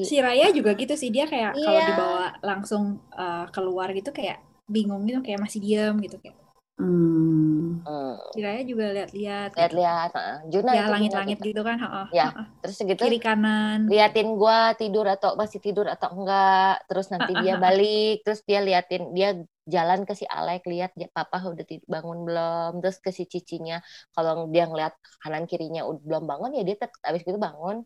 si 0.01 0.15
Raya 0.17 0.47
juga 0.49 0.71
gitu 0.73 0.95
sih 0.95 1.09
dia 1.09 1.23
kayak 1.23 1.53
kalau 1.53 1.75
Iya. 1.75 1.87
dibawa 1.89 2.25
langsung 2.41 2.83
uh, 3.11 3.45
keluar 3.49 3.91
gitu 3.91 4.09
kayak 4.09 4.39
bingung 4.65 5.03
gitu 5.03 5.19
kayak 5.19 5.39
masih 5.39 5.59
diam 5.59 5.99
gitu 5.99 6.15
kayak 6.17 6.39
Hmm. 6.73 7.85
Hmm, 7.85 8.15
si 8.33 8.39
Raya 8.41 8.61
juga 8.65 8.85
lihat-lihat 8.95 9.49
lihat-lihat. 9.53 10.09
heeh. 10.15 10.37
Juna 10.49 10.71
ya 10.73 10.81
itu 10.81 10.91
langit-langit 10.95 11.37
gitu 11.43 11.61
kan 11.61 11.77
heeh, 11.77 12.05
Ya. 12.15 12.25
heeh. 12.31 12.45
Terus 12.63 12.75
segitu 12.79 13.01
kiri 13.03 13.19
kanan 13.21 13.79
liatin 13.91 14.29
gua 14.39 14.71
tidur 14.79 15.05
atau 15.05 15.35
masih 15.35 15.59
tidur 15.59 15.85
atau 15.85 16.09
enggak 16.15 16.81
terus 16.89 17.11
nanti 17.13 17.35
dia 17.43 17.53
balik 17.59 18.23
terus 18.23 18.39
dia 18.47 18.59
liatin 18.63 19.11
dia 19.13 19.29
jalan 19.67 20.07
ke 20.07 20.13
si 20.15 20.25
Alek 20.25 20.63
lihat 20.67 20.91
dia 20.95 21.07
papa 21.11 21.37
udah 21.43 21.65
tidur, 21.67 21.85
bangun 21.91 22.17
belum 22.25 22.71
terus 22.81 22.97
ke 23.03 23.11
si 23.11 23.23
cicinya 23.27 23.83
kalau 24.15 24.47
dia 24.49 24.65
ngeliat 24.65 24.95
kanan 25.21 25.43
kirinya 25.45 25.83
udah 25.85 26.01
belum 26.01 26.23
bangun 26.23 26.51
ya 26.57 26.63
dia 26.63 26.75
tetap 26.79 26.95
abis 27.03 27.21
itu 27.27 27.39
bangun 27.39 27.77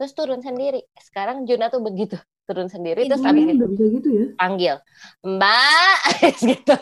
terus 0.00 0.12
turun 0.16 0.40
sendiri 0.42 0.82
sekarang 0.98 1.44
Juna 1.46 1.68
tuh 1.70 1.84
begitu 1.84 2.16
turun 2.44 2.68
sendiri 2.68 3.08
terus 3.08 3.24
Ini 3.24 3.28
abis 3.32 3.44
itu 3.56 3.64
bisa 3.72 3.84
gitu 3.88 4.08
ya. 4.12 4.26
panggil 4.36 4.76
Mbak 5.24 5.96
gitu 6.52 6.76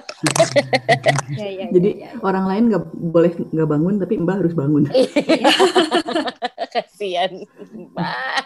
ya, 1.39 1.49
ya, 1.49 1.67
Jadi 1.71 1.91
ya, 2.03 2.11
ya. 2.11 2.19
orang 2.27 2.45
lain 2.51 2.63
nggak 2.71 2.85
boleh 2.99 3.33
nggak 3.55 3.69
bangun, 3.71 3.95
tapi 4.03 4.15
Mbak 4.19 4.37
harus 4.43 4.55
bangun. 4.59 4.83
kasihan 6.75 7.33
Mbak 7.71 8.45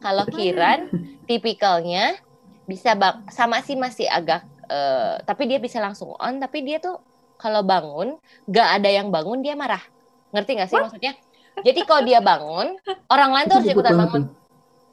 kalau 0.00 0.24
Kiran 0.28 0.88
tipikalnya 1.24 2.16
bisa 2.64 2.94
bang 2.94 3.24
sama 3.32 3.60
sih 3.64 3.74
masih 3.76 4.06
agak 4.06 4.44
eh, 4.68 5.20
tapi 5.24 5.48
dia 5.48 5.58
bisa 5.58 5.80
langsung 5.80 6.14
on 6.16 6.38
tapi 6.38 6.62
dia 6.64 6.78
tuh 6.78 7.00
kalau 7.40 7.64
bangun 7.64 8.20
gak 8.46 8.80
ada 8.80 8.88
yang 8.92 9.08
bangun 9.08 9.40
dia 9.40 9.56
marah 9.56 9.80
ngerti 10.30 10.60
gak 10.60 10.68
sih 10.68 10.78
maksudnya 10.78 11.12
jadi 11.60 11.80
kalau 11.84 12.02
dia 12.06 12.20
bangun 12.22 12.76
orang 13.10 13.30
lain 13.34 13.46
tuh 13.50 13.56
harus 13.60 13.72
ikutan 13.72 13.94
bangun 13.96 14.22
tuh. 14.28 14.39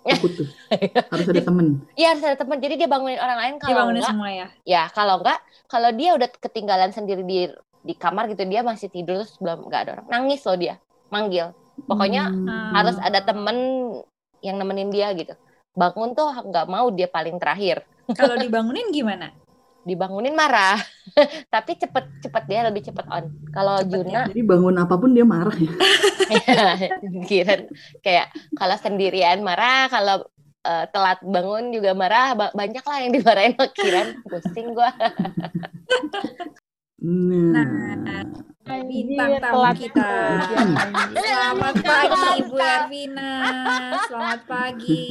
Takut 0.10 0.32
tuh. 0.34 0.48
Harus 1.12 1.26
ada 1.28 1.42
temen. 1.44 1.66
iya 1.94 2.08
harus 2.16 2.24
ada 2.24 2.38
teman 2.38 2.58
jadi 2.58 2.74
dia 2.76 2.88
bangunin 2.88 3.20
orang 3.20 3.38
lain 3.38 3.54
kalau 3.58 3.72
dibangunin 3.74 4.00
enggak 4.00 4.12
semua 4.14 4.30
ya? 4.32 4.48
Ya 4.64 4.84
kalau 4.92 5.20
enggak 5.20 5.40
kalau 5.68 5.90
dia 5.92 6.10
udah 6.16 6.30
ketinggalan 6.32 6.92
sendiri 6.92 7.24
di 7.24 7.40
di 7.84 7.94
kamar 7.94 8.28
gitu 8.28 8.44
dia 8.44 8.62
masih 8.62 8.88
tidur 8.88 9.24
terus 9.24 9.36
belum 9.38 9.68
nggak 9.68 9.82
ada 9.84 9.92
orang. 10.00 10.08
Nangis 10.08 10.44
loh 10.44 10.56
dia 10.56 10.76
manggil. 11.08 11.52
Pokoknya 11.84 12.28
Hmm. 12.28 12.74
harus 12.74 12.98
ada 12.98 13.22
temen 13.22 13.58
yang 14.42 14.58
nemenin 14.58 14.90
dia 14.90 15.14
gitu. 15.14 15.34
Bangun 15.74 16.14
tuh 16.14 16.26
nggak 16.30 16.66
mau 16.66 16.90
dia 16.90 17.06
paling 17.06 17.38
terakhir. 17.38 17.86
Kalau 18.14 18.36
dibangunin 18.36 18.88
gimana 18.90 19.32
dibangunin 19.88 20.36
marah. 20.36 20.76
Tapi 21.54 21.80
cepet 21.80 22.20
cepet 22.20 22.44
dia 22.46 22.68
lebih 22.68 22.84
cepet 22.84 23.08
on. 23.08 23.32
Kalau 23.56 23.80
Cepet 23.80 23.92
Juna 24.04 24.20
Jadi 24.28 24.44
bangun 24.44 24.76
apa 24.76 24.94
pun 25.00 25.16
dia 25.16 25.24
marah 25.24 25.56
ya. 25.56 25.72
kira 27.32 27.64
kayak 28.04 28.28
kalau 28.52 28.76
sendirian 28.76 29.40
marah 29.40 29.88
kalau 29.88 30.28
eh, 30.62 30.86
telat 30.92 31.24
bangun 31.24 31.72
juga 31.72 31.96
marah 31.96 32.36
Ba- 32.36 32.52
banyak 32.52 32.84
lah 32.84 32.98
yang 33.00 33.12
dimarahin 33.16 33.56
Kiran 33.80 34.08
pusing 34.28 34.76
gua. 34.76 34.92
Nah, 37.00 37.64
bintang 38.68 39.32
Anjir, 39.32 39.40
tamu 39.40 39.56
telat. 39.64 39.76
kita. 39.80 40.10
selamat 41.16 41.76
pagi 41.80 42.24
Ibu 42.44 42.56
Ervina 42.60 43.32
selamat 44.12 44.42
pagi. 44.44 45.08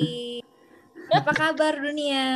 Apa 1.09 1.33
kabar 1.33 1.73
dunia? 1.81 2.27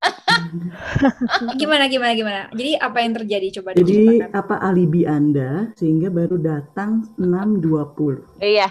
Gimana 1.60 1.84
gimana 1.86 2.12
gimana? 2.12 2.40
Jadi 2.50 2.72
apa 2.76 2.98
yang 3.00 3.12
terjadi 3.14 3.46
coba 3.60 3.68
Jadi 3.74 3.84
diceritakan. 3.84 4.30
apa 4.32 4.54
alibi 4.60 5.02
Anda 5.04 5.50
sehingga 5.76 6.08
baru 6.08 6.36
datang 6.40 6.90
6.20? 7.16 8.40
Iya. 8.40 8.68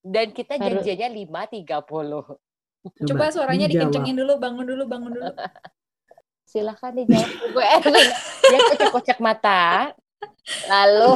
Dan 0.00 0.32
kita 0.32 0.56
Baru- 0.56 0.80
janjiannya 0.80 1.08
5.30. 1.28 3.08
Coba 3.08 3.24
suaranya 3.32 3.64
dijawab. 3.64 3.88
dikencengin 3.88 4.16
dulu, 4.16 4.32
bangun 4.36 4.66
dulu, 4.68 4.82
bangun 4.84 5.12
dulu. 5.16 5.32
Silahkan 6.50 6.92
dijawab. 6.92 7.28
Gue 7.52 7.64
Erwin. 7.64 8.08
Dia 8.44 8.58
kocak-kocak 8.70 9.18
mata. 9.20 9.96
Lalu 10.70 11.10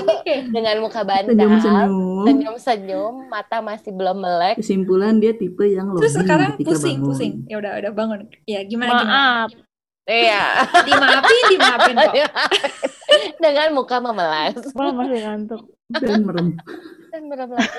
dengan 0.54 0.76
muka 0.82 1.04
bandal. 1.04 1.36
Senyum-senyum. 1.36 2.24
Senyum-senyum. 2.26 3.14
Mata 3.28 3.58
masih 3.62 3.92
belum 3.94 4.18
melek. 4.18 4.56
Kesimpulan 4.58 5.20
dia 5.22 5.36
tipe 5.36 5.64
yang 5.68 5.92
Terus 5.96 6.16
loading 6.16 6.24
sekarang 6.24 6.48
ketika 6.56 6.70
pusing, 6.74 6.96
bangun. 6.98 7.08
pusing. 7.12 7.32
Ya 7.46 7.56
udah, 7.60 7.72
udah 7.78 7.92
bangun. 7.92 8.18
Ya 8.48 8.60
gimana 8.64 8.88
gimana? 8.88 9.04
Maaf. 9.04 9.50
Iya. 10.08 10.44
Dimaafin, 10.88 11.42
dimaafin 11.52 11.96
kok. 12.00 12.14
dengan 13.44 13.68
muka 13.76 13.96
memelas. 14.00 14.56
Maaf 14.72 14.94
masih 14.96 15.20
ngantuk. 15.20 15.62
Dan 15.92 16.20
merem. 16.24 16.56
Dan 17.08 17.22
benar-benar 17.32 17.64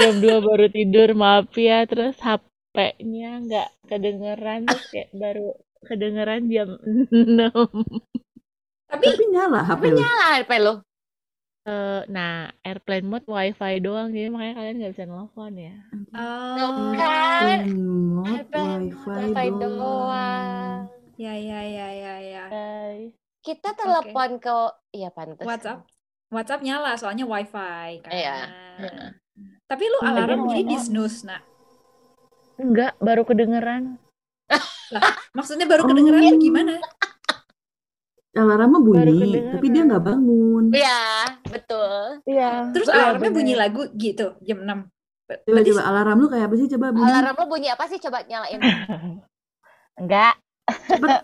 Jam 0.00 0.14
2 0.18 0.24
baru 0.44 0.66
tidur, 0.68 1.14
maaf 1.14 1.52
ya. 1.56 1.86
Terus 1.88 2.18
HP-nya 2.20 3.40
nggak 3.40 3.68
kedengeran. 3.88 4.66
Terus 4.68 4.84
kayak 4.92 5.10
baru 5.16 5.54
kedengeran 5.84 6.48
jam 6.48 6.68
6. 7.12 7.52
Tapi 8.84 9.06
Tapi 9.06 9.24
nyala 9.28 9.60
HP 9.62 9.82
lu. 9.90 9.96
Nyala 9.98 10.24
HP 10.36 10.50
lo. 10.60 10.74
Eh, 11.64 12.00
nah, 12.08 12.52
airplane 12.60 13.08
mode 13.08 13.24
wifi 13.24 13.80
doang. 13.80 14.12
Jadi 14.12 14.28
makanya 14.28 14.54
kalian 14.54 14.76
nggak 14.78 14.92
bisa 14.92 15.04
nelfon 15.04 15.54
ya. 15.56 15.74
oh, 16.12 16.92
Kan. 16.92 17.58
Airplane 18.22 18.92
wifi, 18.92 19.08
wifi 19.08 19.46
doang. 19.48 19.56
doang. 19.80 20.78
ya 21.14 21.32
ya 21.32 21.60
ya 21.62 21.88
ya 21.88 22.14
ya. 22.20 22.44
Guys. 22.50 23.12
Kita 23.40 23.72
telepon 23.72 24.36
ke 24.36 24.56
iya 24.90 25.08
pantas. 25.08 25.44
WhatsApp. 25.44 25.88
WhatsApp 26.28 26.60
nyala 26.60 26.96
soalnya 26.96 27.24
wifi 27.24 28.02
kan. 28.02 28.12
Iya. 28.12 28.36
Tapi 29.64 29.84
lu 29.84 29.98
Iya, 30.00 30.08
alarm 30.12 30.40
jadi 30.46 30.62
di 30.66 30.76
snooze, 30.76 31.24
nak. 31.24 31.40
Enggak, 32.54 32.94
baru 33.00 33.24
kedengeran. 33.24 33.96
Maksudnya 35.32 35.66
baru 35.66 35.82
Oh. 35.84 35.88
kedengeran 35.90 36.22
tuh 36.28 36.38
gimana? 36.38 36.74
Alarmnya 38.34 38.80
bunyi, 38.82 39.30
tapi 39.54 39.66
dia 39.70 39.82
nggak 39.86 40.02
bangun. 40.02 40.64
Iya, 40.74 41.02
betul. 41.46 42.18
Iya. 42.26 42.74
Terus 42.74 42.88
iya, 42.90 42.94
alarmnya 42.98 43.30
bener. 43.30 43.36
bunyi 43.38 43.54
lagu 43.54 43.82
gitu 43.94 44.26
jam 44.42 44.58
6. 44.66 44.90
Ber- 45.24 45.40
Coba 45.40 45.52
berarti 45.54 45.70
coba 45.70 45.82
alarm 45.86 46.18
lu 46.18 46.28
kayak 46.28 46.46
apa 46.50 46.56
sih? 46.58 46.66
Coba 46.66 46.86
bunyi. 46.90 47.06
Alarm 47.08 47.34
lo 47.34 47.44
bunyi 47.46 47.68
apa 47.70 47.84
sih? 47.86 47.98
Coba 47.98 48.18
nyalain. 48.26 48.58
Enggak. 50.02 50.34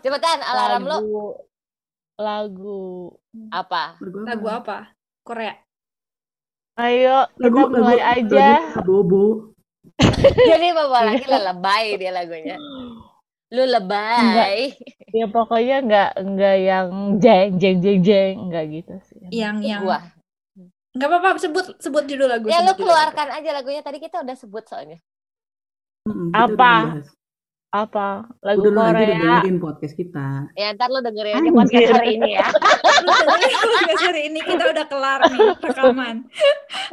Cepetan 0.00 0.40
alarm 0.50 0.82
lo 0.86 0.98
lagu, 1.00 1.22
lagu. 2.16 2.80
apa? 3.50 3.98
Lagu 3.98 4.16
apa? 4.16 4.28
lagu 4.30 4.46
apa? 4.48 4.78
Korea. 5.26 5.54
Ayo, 6.78 7.26
Lagu, 7.36 7.58
kita 7.58 7.68
mulai 7.74 7.98
lagu, 7.98 8.30
aja. 8.30 8.48
lagu 8.72 8.86
Bobo. 8.86 9.24
Jadi 10.54 10.66
bawa 10.70 11.10
lagi 11.10 11.26
lah 11.26 11.42
lebay 11.50 11.98
dia 11.98 12.14
lagunya. 12.14 12.54
Lu 13.50 13.62
lebay. 13.66 14.70
Ya 15.10 15.26
pokoknya 15.26 15.76
enggak 15.82 16.10
enggak 16.16 16.56
yang 16.56 16.86
jeng 17.18 17.58
jeng 17.58 17.76
jeng 17.78 18.00
jeng 18.00 18.34
enggak 18.46 18.64
gitu 18.70 18.94
sih. 19.04 19.26
Yang 19.28 19.56
yang 19.66 19.82
Gua. 19.82 19.98
Enggak 20.90 21.08
apa-apa 21.08 21.38
sebut 21.38 21.64
sebut 21.76 22.04
judul 22.04 22.26
lagu. 22.26 22.46
Ya 22.46 22.62
lu 22.62 22.74
keluarkan 22.74 23.28
aja 23.32 23.50
lagunya. 23.50 23.82
Tadi 23.82 23.98
kita 23.98 24.22
udah 24.22 24.34
sebut 24.34 24.62
soalnya. 24.64 24.98
Udah 26.06 26.46
Apa? 26.46 26.72
Apa? 27.70 28.26
Lagu 28.42 28.66
lu 28.66 28.74
nanti 28.74 28.82
udah 28.82 28.94
Korea. 28.98 29.18
dengerin 29.38 29.58
podcast 29.58 29.94
kita. 29.94 30.26
Ya 30.54 30.74
ntar 30.74 30.90
lu 30.90 30.98
dengerin 30.98 31.32
aja 31.32 31.40
Anjir. 31.40 31.54
podcast 31.54 31.90
hari 31.92 32.08
ini 32.12 32.30
ya. 32.34 32.42
lagu. 32.46 33.06
Lu 33.06 33.34
dengerin 33.38 33.66
podcast 33.70 34.02
hari 34.04 34.20
ini 34.26 34.40
kita 34.42 34.64
udah 34.68 34.86
kelar 34.86 35.20
nih 35.24 35.38
rekaman. 35.60 36.16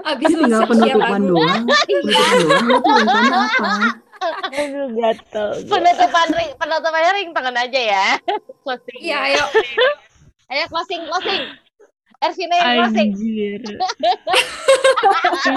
Abis 0.05 0.25
Ini 0.27 0.35
lu 0.35 0.41
tinggal 0.43 0.61
penutupan 0.65 1.01
lagu. 1.17 1.29
doang. 1.31 1.61
Penutupan 1.65 2.37
doang. 2.37 2.65
Lu 2.65 2.77
tuh 2.77 2.93
rencana 2.93 3.37
apa? 3.45 3.73
Aduh 4.19 4.87
gatel. 4.93 5.49
Penutupan 5.65 6.27
ring, 6.31 6.51
penutupannya 6.55 7.11
ring 7.13 7.29
tangan 7.31 7.55
aja 7.55 7.81
ya. 7.81 8.07
Closing. 8.63 8.99
Iya, 8.99 9.17
ayo. 9.27 9.43
Ayo 10.47 10.63
closing, 10.67 11.01
closing. 11.05 11.43
Ervina 12.17 12.55
yang 12.55 12.69
closing. 12.81 13.09
Anjir. 13.13 13.61
Oke, 13.61 14.09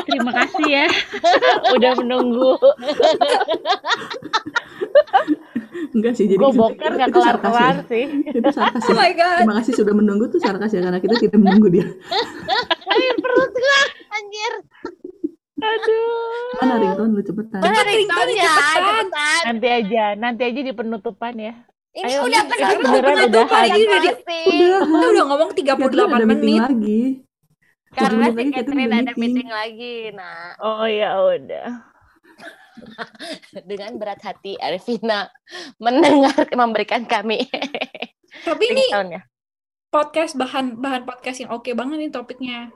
terima 0.06 0.32
kasih 0.36 0.64
ya. 0.66 0.86
Udah 1.74 1.92
menunggu. 1.96 2.52
Enggak 5.90 6.12
sih, 6.14 6.26
jadi 6.28 6.38
Gue 6.38 6.50
itu- 6.50 6.60
boker 6.60 6.90
nggak 6.92 7.10
kelar-kelar 7.10 7.74
ya. 7.80 7.84
sih. 7.88 8.04
Itu 8.28 8.48
sarkas 8.52 8.82
Oh 8.84 8.92
ya. 8.92 8.98
my 8.98 9.12
god. 9.14 9.38
Terima 9.40 9.56
kasih 9.62 9.72
sudah 9.74 9.94
menunggu 9.94 10.24
tuh 10.28 10.38
sarkas 10.38 10.70
ya 10.70 10.82
karena 10.82 10.98
kita 10.98 11.14
tidak 11.18 11.38
menunggu 11.38 11.68
dia. 11.70 11.86
Ayo 12.90 13.10
perut 13.18 13.50
gua, 13.50 13.80
anjir. 14.12 14.52
Aduh. 15.60 16.56
Mana 16.58 16.74
ringtone 16.76 17.10
lu 17.12 17.22
cepetan. 17.22 17.60
Mana 17.60 17.80
ringtone 17.80 18.32
ringtone-nya? 18.32 18.52
cepetan. 18.74 19.42
Nanti 19.46 19.66
aja, 19.68 20.04
nanti 20.14 20.42
aja 20.44 20.60
di 20.60 20.72
penutupan 20.72 21.34
ya. 21.36 21.54
Ini 21.90 22.06
Ayo, 22.06 22.18
udah 22.22 22.40
ini 22.40 22.50
penutup 22.50 22.78
beneran 22.80 23.14
penutupan 23.18 23.26
udahan. 23.50 23.62
lagi 23.66 23.80
udah 23.80 23.98
di 23.98 24.10
Udah. 24.10 24.78
Kita 24.80 25.06
udah 25.10 25.24
ngomong 25.26 25.50
Catherine 25.50 25.90
38 25.90 25.90
ada 25.90 26.24
meeting 26.24 26.30
menit. 26.30 26.62
lagi. 26.62 27.00
Karena 27.90 28.24
si 28.30 28.42
Catherine 28.48 28.82
ada 28.86 28.94
meeting. 28.94 29.18
meeting 29.18 29.48
lagi. 29.50 29.94
Nah, 30.14 30.40
Oh 30.58 30.86
ya 30.86 31.10
udah. 31.18 31.68
dengan 33.68 33.98
berat 33.98 34.22
hati 34.22 34.56
Arvina 34.56 35.28
mendengar 35.76 36.32
memberikan 36.54 37.04
kami 37.04 37.44
Tapi 38.46 38.64
ini 38.70 38.88
podcast 39.90 40.32
bahan 40.32 40.78
bahan 40.78 41.02
podcast 41.02 41.44
yang 41.44 41.50
oke 41.50 41.68
banget 41.74 41.98
nih 41.98 42.08
topiknya. 42.08 42.70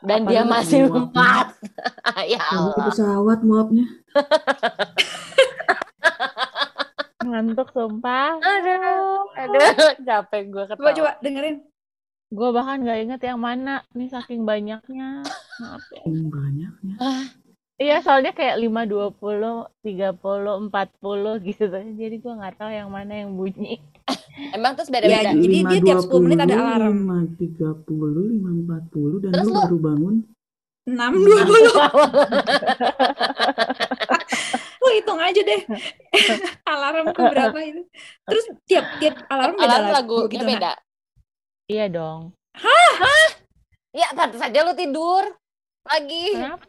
Dan 0.00 0.24
Apa 0.24 0.30
dia 0.32 0.42
masih 0.48 0.88
empat. 0.88 1.46
ya 2.32 2.40
Allah. 2.40 2.88
pesawat 2.88 3.44
muapnya. 3.44 3.84
Ngantuk 7.30 7.68
sumpah. 7.76 8.40
Aduh, 8.40 9.28
aduh, 9.36 9.92
capek 10.02 10.42
gue 10.48 10.64
ketawa. 10.66 10.80
Coba 10.80 10.90
coba 10.96 11.12
dengerin. 11.20 11.56
Gue 12.30 12.48
bahkan 12.54 12.78
nggak 12.80 12.98
inget 13.04 13.20
yang 13.26 13.40
mana. 13.42 13.84
Nih 13.92 14.08
saking 14.08 14.48
banyaknya. 14.48 15.20
Maaf 15.60 15.84
ya. 15.92 16.02
Banyaknya. 16.08 16.94
Iya, 17.80 18.04
soalnya 18.04 18.30
kayak 18.30 18.60
5, 18.60 18.84
20, 18.84 19.16
30, 19.80 20.68
40 20.68 21.40
gitu. 21.40 21.64
Jadi 21.72 22.16
gue 22.20 22.32
nggak 22.36 22.60
tahu 22.60 22.68
yang 22.68 22.92
mana 22.92 23.24
yang 23.24 23.32
bunyi. 23.32 23.80
Emang 24.56 24.76
terus 24.76 24.88
Ya, 24.88 24.92
beda-beda. 25.00 25.32
jadi 25.32 25.56
dia 25.64 25.80
tiap 25.80 26.04
10 26.04 26.20
menit 26.20 26.38
ada 26.44 26.54
alarm. 26.60 27.08
5, 27.08 27.40
30, 27.40 28.36
5, 28.36 28.68
40 28.68 29.24
dan 29.24 29.32
Terus 29.32 29.42
lu 29.42 29.50
lu- 29.50 29.64
baru 29.64 29.78
bangun. 29.80 30.16
6 30.84 30.92
20. 30.92 31.20
Lu 34.80 34.88
hitung 34.90 35.20
aja 35.20 35.36
deh. 35.36 35.60
Alarmku 36.72 37.20
berapa 37.20 37.58
itu. 37.60 37.84
Terus 38.24 38.44
tiap 38.64 38.86
tiap 38.96 39.14
alarm 39.28 39.54
beda 39.54 39.68
Alarm 39.70 39.92
lagu 39.92 40.18
gitu. 40.26 40.40
Nah. 40.40 40.48
beda. 40.48 40.72
Iya 41.64 41.86
dong. 41.88 42.32
Ya, 43.92 44.08
pantas 44.14 44.40
saja 44.40 44.64
lu 44.64 44.72
tidur 44.72 45.36
lagi. 45.84 46.32
Kenapa? 46.32 46.64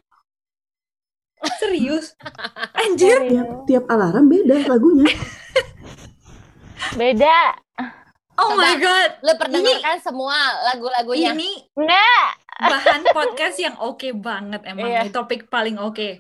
Serius? 1.58 2.14
Anjir. 2.82 3.18
Tiap, 3.26 3.50
tiap 3.66 3.86
alarm 3.90 4.30
beda 4.30 4.66
lagunya. 4.70 5.10
Beda. 7.00 7.56
Oh 8.42 8.58
my 8.58 8.74
god. 8.82 9.10
Lu 9.22 9.34
perdengarkan 9.38 9.98
semua 10.02 10.36
lagu-lagunya. 10.72 11.32
Ini 11.34 11.52
Enggak. 11.78 12.30
bahan 12.62 13.02
podcast 13.14 13.58
yang 13.62 13.76
oke 13.78 14.10
banget 14.18 14.62
emang. 14.66 14.90
Iya. 14.90 15.00
Ini 15.08 15.12
topik 15.14 15.48
paling 15.48 15.78
oke. 15.78 16.20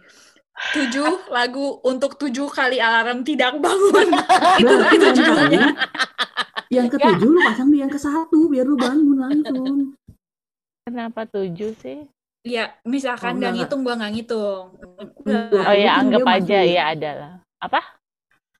Tujuh 0.78 1.34
lagu 1.34 1.82
untuk 1.82 2.22
tujuh 2.22 2.46
kali 2.54 2.78
alarm 2.78 3.26
tidak 3.26 3.58
bangun. 3.58 4.08
itu 4.62 4.70
Berarti 4.70 4.96
itu 4.96 5.08
judulnya. 5.18 5.66
Yang 6.72 6.88
ketujuh 6.96 7.30
lu 7.30 7.40
pasang 7.44 7.68
di 7.74 7.84
yang 7.84 7.92
ke 7.92 8.00
satu 8.00 8.48
biar 8.48 8.64
lu 8.64 8.78
bangun 8.78 9.18
langsung. 9.18 9.98
Kenapa 10.86 11.26
tujuh 11.28 11.74
sih? 11.82 12.06
Ya, 12.42 12.74
misalkan 12.90 13.38
Oh, 13.38 13.38
nggak 13.38 13.54
enggak, 13.54 13.66
ngitung 13.70 13.82
gua 13.86 13.94
nggak 14.02 14.14
ngitung. 14.18 14.66
Enggak. 15.22 15.62
Oh 15.62 15.76
ya, 15.78 15.90
anggap 16.02 16.26
aja 16.26 16.58
masuk. 16.66 16.74
ya 16.74 16.84
adalah. 16.90 17.32
Apa? 17.62 17.82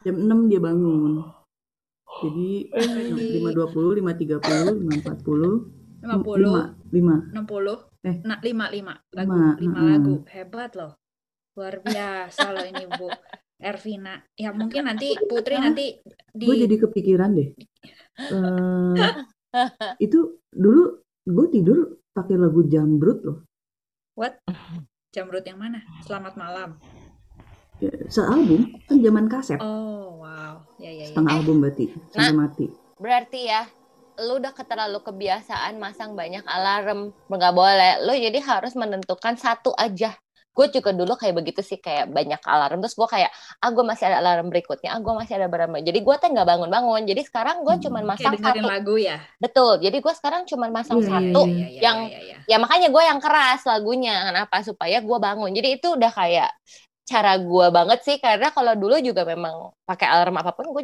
Jam 0.06 0.15
6 0.22 0.50
dia 0.54 0.60
bangun. 0.62 1.13
Jadi 2.22 2.70
Jadi 2.70 3.41
5.20, 3.41 4.02
5.30, 4.06 4.38
5.40, 5.02 6.06
50, 6.06 6.94
5, 6.94 7.34
5. 7.34 7.34
60, 7.34 7.89
Eh. 8.02 8.17
nah 8.26 8.41
5 8.41 8.65
5 8.74 8.98
lagu, 9.13 9.30
Lima, 9.30 9.50
5 9.58 9.62
heeh. 9.62 9.89
lagu. 9.94 10.13
Hebat 10.26 10.72
loh. 10.74 10.91
Luar 11.54 11.76
biasa 11.82 12.46
loh 12.54 12.65
ini 12.65 12.86
Bu 12.89 13.10
Ervina. 13.62 14.17
Ya 14.34 14.50
mungkin 14.54 14.89
nanti 14.89 15.13
Putri 15.30 15.62
nanti 15.62 16.02
di 16.34 16.46
Gue 16.50 16.58
jadi 16.58 16.76
kepikiran 16.82 17.30
deh. 17.38 17.50
Eh 18.17 18.96
itu 20.06 20.41
dulu 20.50 21.02
gue 21.22 21.48
tidur 21.54 21.78
pakai 22.10 22.41
lagu 22.41 22.65
Jambrut 22.65 23.22
loh. 23.22 23.38
What? 24.15 24.43
Jamrut 25.15 25.43
yang 25.47 25.60
mana? 25.60 25.80
Selamat 26.04 26.36
malam. 26.36 26.76
Ya, 27.82 27.89
sealbum 28.13 28.78
kan 28.86 29.02
zaman 29.02 29.26
kaset 29.26 29.58
Oh, 29.58 30.21
wow. 30.21 30.62
Ya, 30.78 30.93
ya, 30.93 31.02
ya. 31.02 31.06
setengah 31.10 31.41
album 31.41 31.65
berarti 31.65 31.89
sampai 32.13 32.36
mati 32.38 32.65
Berarti 33.02 33.50
ya, 33.50 33.65
lu 34.21 34.38
udah 34.38 34.54
terlalu 34.54 35.02
kebiasaan 35.02 35.82
masang 35.82 36.13
banyak 36.13 36.45
alarm. 36.45 37.10
Nggak 37.26 37.54
boleh. 37.58 38.06
Lu 38.06 38.13
jadi 38.13 38.38
harus 38.38 38.78
menentukan 38.78 39.34
satu 39.34 39.74
aja. 39.74 40.13
Gue 40.51 40.67
juga 40.67 40.91
dulu 40.91 41.15
kayak 41.15 41.31
begitu 41.31 41.63
sih, 41.63 41.79
kayak 41.79 42.11
banyak 42.11 42.43
alarm. 42.43 42.83
Terus 42.83 42.93
gue 42.93 43.07
kayak, 43.07 43.31
ah 43.57 43.69
gue 43.71 43.83
masih 43.83 44.03
ada 44.11 44.19
alarm 44.19 44.51
berikutnya, 44.51 44.91
ah 44.91 44.99
gue 44.99 45.13
masih 45.15 45.39
ada 45.39 45.47
alarm. 45.47 45.79
Jadi 45.79 45.99
gue 46.03 46.15
tuh 46.19 46.27
nggak 46.27 46.47
bangun-bangun. 46.47 47.01
Jadi 47.07 47.21
sekarang 47.23 47.63
gue 47.63 47.71
Hmm, 47.71 47.83
cuman 47.87 48.01
Kayak 48.03 48.11
masang 48.11 48.33
dengerin 48.35 48.63
satu. 48.63 48.71
lagu 48.75 48.95
ya? 48.99 49.17
Betul. 49.39 49.73
Jadi 49.79 49.97
gue 50.03 50.13
sekarang 50.13 50.41
cuman 50.43 50.69
masang 50.69 50.99
Iya, 50.99 51.07
iya, 51.07 51.11
satu. 51.15 51.41
iya. 51.47 51.55
ya, 51.55 51.79
yang- 51.81 52.01
ya, 52.11 52.19
ya. 52.19 52.37
Ya 52.51 52.57
makanya 52.59 52.87
gue 52.91 53.03
yang 53.07 53.19
keras 53.23 53.61
lagunya. 53.63 54.15
Kenapa? 54.27 54.55
Supaya 54.61 54.97
gue 54.99 55.17
bangun. 55.17 55.51
Jadi 55.55 55.67
itu 55.79 55.87
udah 55.95 56.11
kayak 56.11 56.51
cara 57.07 57.37
gue 57.37 57.67
banget 57.73 57.99
sih. 58.05 58.17
Karena 58.21 58.49
kalau 58.53 58.73
dulu 58.77 58.97
juga 59.01 59.25
memang 59.25 59.73
pakai 59.83 60.07
alarm 60.07 60.39
apa 60.39 60.51
pun, 60.55 60.71
gue 60.73 60.83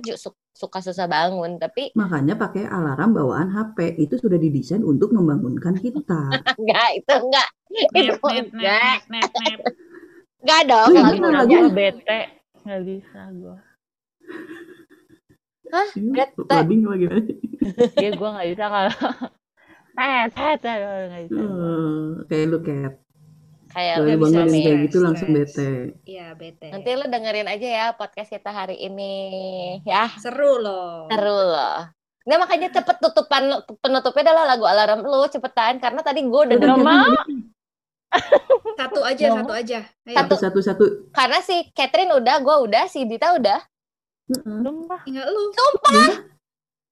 suka 0.53 0.79
susah 0.81 1.05
bangun. 1.07 1.57
Tapi 1.61 1.93
makanya 1.93 2.35
pakai 2.35 2.65
alarm 2.67 3.13
bawaan 3.15 3.49
HP 3.53 3.97
itu 4.01 4.17
sudah 4.19 4.37
didesain 4.37 4.81
untuk 4.83 5.13
membangunkan 5.13 5.77
kita 5.77 6.01
enggak, 6.59 6.89
itu 6.97 7.13
enggak. 7.13 7.47
Itu 7.93 8.13
Net, 8.15 8.21
net, 8.23 8.47
enggak. 8.53 8.99
net, 9.11 9.31
net, 9.31 9.31
net. 9.35 9.59
Enggak 10.37 10.61
dong. 10.69 10.89
Iya, 10.93 11.29
lagu 11.33 11.55
bete 11.73 12.21
nggak 12.67 12.83
bisa 12.83 13.19
gue 13.31 13.57
Ini 15.95 16.09
Bete. 16.11 16.41
Labing 16.51 16.83
lagi 16.83 17.07
ya 17.95 18.09
gue 18.11 18.29
nggak 18.35 18.47
bisa 18.55 18.65
kalau 18.67 18.93
tet 19.97 20.29
tet 20.35 20.57
tet, 20.61 20.77
nggak 20.79 21.23
bisa 21.31 21.41
gua. 21.43 21.71
Kayak 22.27 22.45
lu 22.51 22.57
kayak 22.63 22.91
Kayak 23.77 23.95
nggak 24.01 24.17
bisa 24.17 24.39
nih. 24.49 24.63
kayak 24.65 24.79
gitu 24.89 24.97
langsung 25.05 25.29
bete 25.29 25.69
Iya, 26.01 26.33
bete. 26.33 26.67
Nanti 26.73 26.89
lu 26.97 27.05
dengerin 27.05 27.45
aja 27.45 27.67
ya 27.69 27.85
podcast 27.93 28.33
kita 28.33 28.49
hari 28.49 28.73
ini. 28.81 29.13
Ya, 29.85 30.09
Seru 30.17 30.57
loh. 30.57 31.05
seru 31.05 31.37
loh. 31.53 31.85
Nah 32.25 32.35
makanya 32.41 32.73
cepet 32.73 32.97
tutupan 32.97 33.61
penutupnya 33.79 34.33
adalah 34.33 34.43
lagu 34.49 34.65
alarm 34.65 35.05
lu 35.05 35.29
cepetan 35.29 35.77
karena 35.77 36.01
tadi 36.01 36.25
gue 36.25 36.41
udah 36.49 36.57
mau. 36.75 37.13
Satu 38.77 38.99
aja, 39.05 39.25
Mau. 39.29 39.37
satu 39.45 39.53
aja. 39.53 39.79
Ayo. 40.09 40.15
satu 40.15 40.33
satu 40.41 40.59
satu 40.63 40.83
karena 41.13 41.39
si 41.43 41.69
Catherine 41.71 42.11
udah, 42.11 42.35
gue 42.41 42.55
udah, 42.65 42.83
si 42.89 43.05
Dita 43.05 43.37
udah. 43.37 43.61
Heeh. 44.27 44.57
Sumpah. 44.65 45.01
Tinggal 45.05 45.27
lu. 45.29 45.53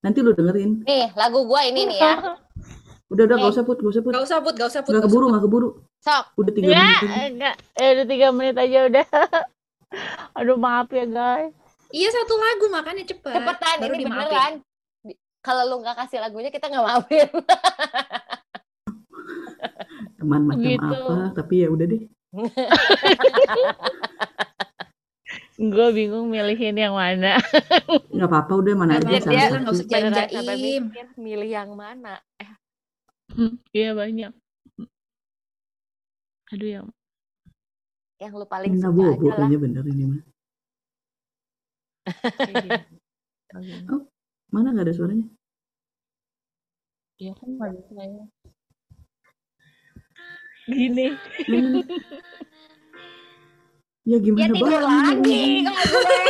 nanti 0.06 0.22
lu 0.22 0.38
dengerin 0.38 0.86
Nih 0.86 1.10
lagu 1.18 1.50
gue 1.50 1.62
ini 1.66 1.82
nih 1.90 1.98
ya. 1.98 2.14
Udah 3.08 3.24
udah 3.24 3.36
gak 3.36 3.46
Eh. 3.46 3.54
usah 3.54 3.64
put 3.64 3.78
gak 3.78 3.92
usah 3.92 4.02
put 4.02 4.12
Gak 4.12 4.24
usah 4.24 4.38
put, 4.40 4.54
gak 4.54 4.68
usah 4.68 4.82
put. 4.82 4.90
gak 4.90 4.98
usah 4.98 5.06
keburu 5.06 5.22
put. 5.22 5.32
nggak 5.32 5.44
keburu 5.44 5.70
Sok. 6.00 6.26
udah 6.36 6.52
tiga 6.52 6.66
Enggak, 6.68 6.82
menit 6.82 7.06
aja. 7.08 7.26
enggak. 7.28 7.56
Eh, 7.76 7.90
udah 7.92 8.06
tiga 8.06 8.28
menit 8.32 8.56
aja 8.56 8.80
udah. 8.84 9.06
Aduh 10.38 10.58
maaf 10.58 10.90
ya 10.90 11.06
guys. 11.06 11.54
Iya 11.88 12.10
satu 12.12 12.34
lagu 12.36 12.66
makanya 12.68 13.04
cepet. 13.04 13.32
Cepetan 13.32 13.78
Baru 13.80 13.94
ini 13.94 14.02
dimaafin. 14.02 14.26
beneran. 14.26 14.54
Kalau 15.40 15.64
lu 15.64 15.76
nggak 15.80 15.96
kasih 15.96 16.20
lagunya 16.20 16.50
kita 16.50 16.66
nggak 16.66 16.82
maafin. 16.84 17.30
teman 20.18 20.42
macam 20.44 20.66
Gitu. 20.66 20.82
apa 20.82 21.16
tapi 21.36 21.54
ya 21.58 21.68
udah 21.70 21.86
deh 21.86 22.02
Gue 25.56 25.88
bingung 25.94 26.28
milihin 26.28 26.76
yang 26.76 26.92
mana. 26.94 27.40
nggak 28.12 28.28
apa-apa 28.28 28.54
udah 28.56 28.74
mana 28.76 28.92
aja 28.94 29.08
apa-apa, 29.08 29.24
salah 29.24 29.60
nggak 29.62 29.72
usah 29.72 30.56
mikir 30.60 31.08
milih 31.16 31.50
yang 31.50 31.72
mana. 31.72 32.20
Eh, 32.36 32.50
Iya 33.76 33.92
banyak. 33.96 34.32
Aduh 36.54 36.70
yang 36.70 36.88
yang 38.16 38.32
lu 38.32 38.48
paling 38.48 38.72
Nina 38.72 38.88
suka 38.88 38.96
bobo 38.96 39.12
aja 39.12 39.28
lah. 39.28 39.36
kayaknya 39.36 39.60
bener 39.60 39.84
ini 39.92 40.04
mah 40.08 40.24
mana 44.56 44.72
nggak 44.72 44.88
ada 44.88 44.96
suaranya 44.96 45.28
Iya 47.16 47.32
kan 47.40 47.48
nggak 47.48 47.72
bisa 47.80 47.96
ya. 47.96 48.28
Gini. 50.68 51.16
Mana? 51.48 51.80
ya 54.04 54.06
Ya 54.06 54.18
gimana 54.20 54.52
tidur 54.52 54.68
banget 54.68 54.84
lagi 54.84 55.64
kalau 55.64 55.96
gue. 55.96 56.28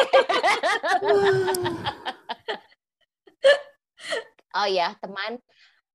oh 4.62 4.68
ya 4.70 4.94
teman, 5.02 5.41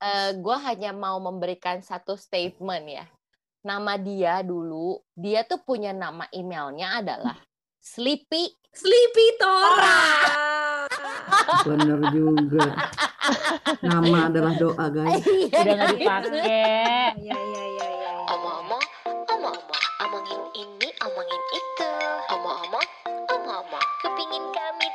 eh 0.00 0.32
gue 0.34 0.56
hanya 0.64 0.96
mau 0.96 1.20
memberikan 1.20 1.84
satu 1.84 2.16
statement 2.16 2.86
ya. 2.88 3.06
Nama 3.60 4.00
dia 4.00 4.40
dulu, 4.40 5.04
dia 5.12 5.44
tuh 5.44 5.60
punya 5.60 5.92
nama 5.92 6.24
emailnya 6.32 7.04
adalah 7.04 7.36
Sleepy 7.76 8.56
Sleepy 8.72 9.26
Tora. 9.36 10.00
bener 11.66 12.00
juga 12.12 12.66
nama 13.84 14.26
adalah 14.26 14.52
doa 14.58 14.86
guys 14.90 15.22
Iya, 15.22 15.60
Udah 15.60 15.74
nggak 15.76 15.90
dipakai. 15.96 16.40
Ya, 17.20 17.36
ya, 17.36 17.38
ya, 17.38 17.88
ya. 17.88 18.12
Omong-omong, 18.32 18.84
omong-omong, 19.28 19.84
omongin 20.02 20.40
ini, 20.56 20.88
omongin 21.04 21.42
itu. 21.54 21.88
Omong-omong, 22.30 22.88
omong-omong, 23.28 23.86
kepingin 24.02 24.44
kali 24.54 24.88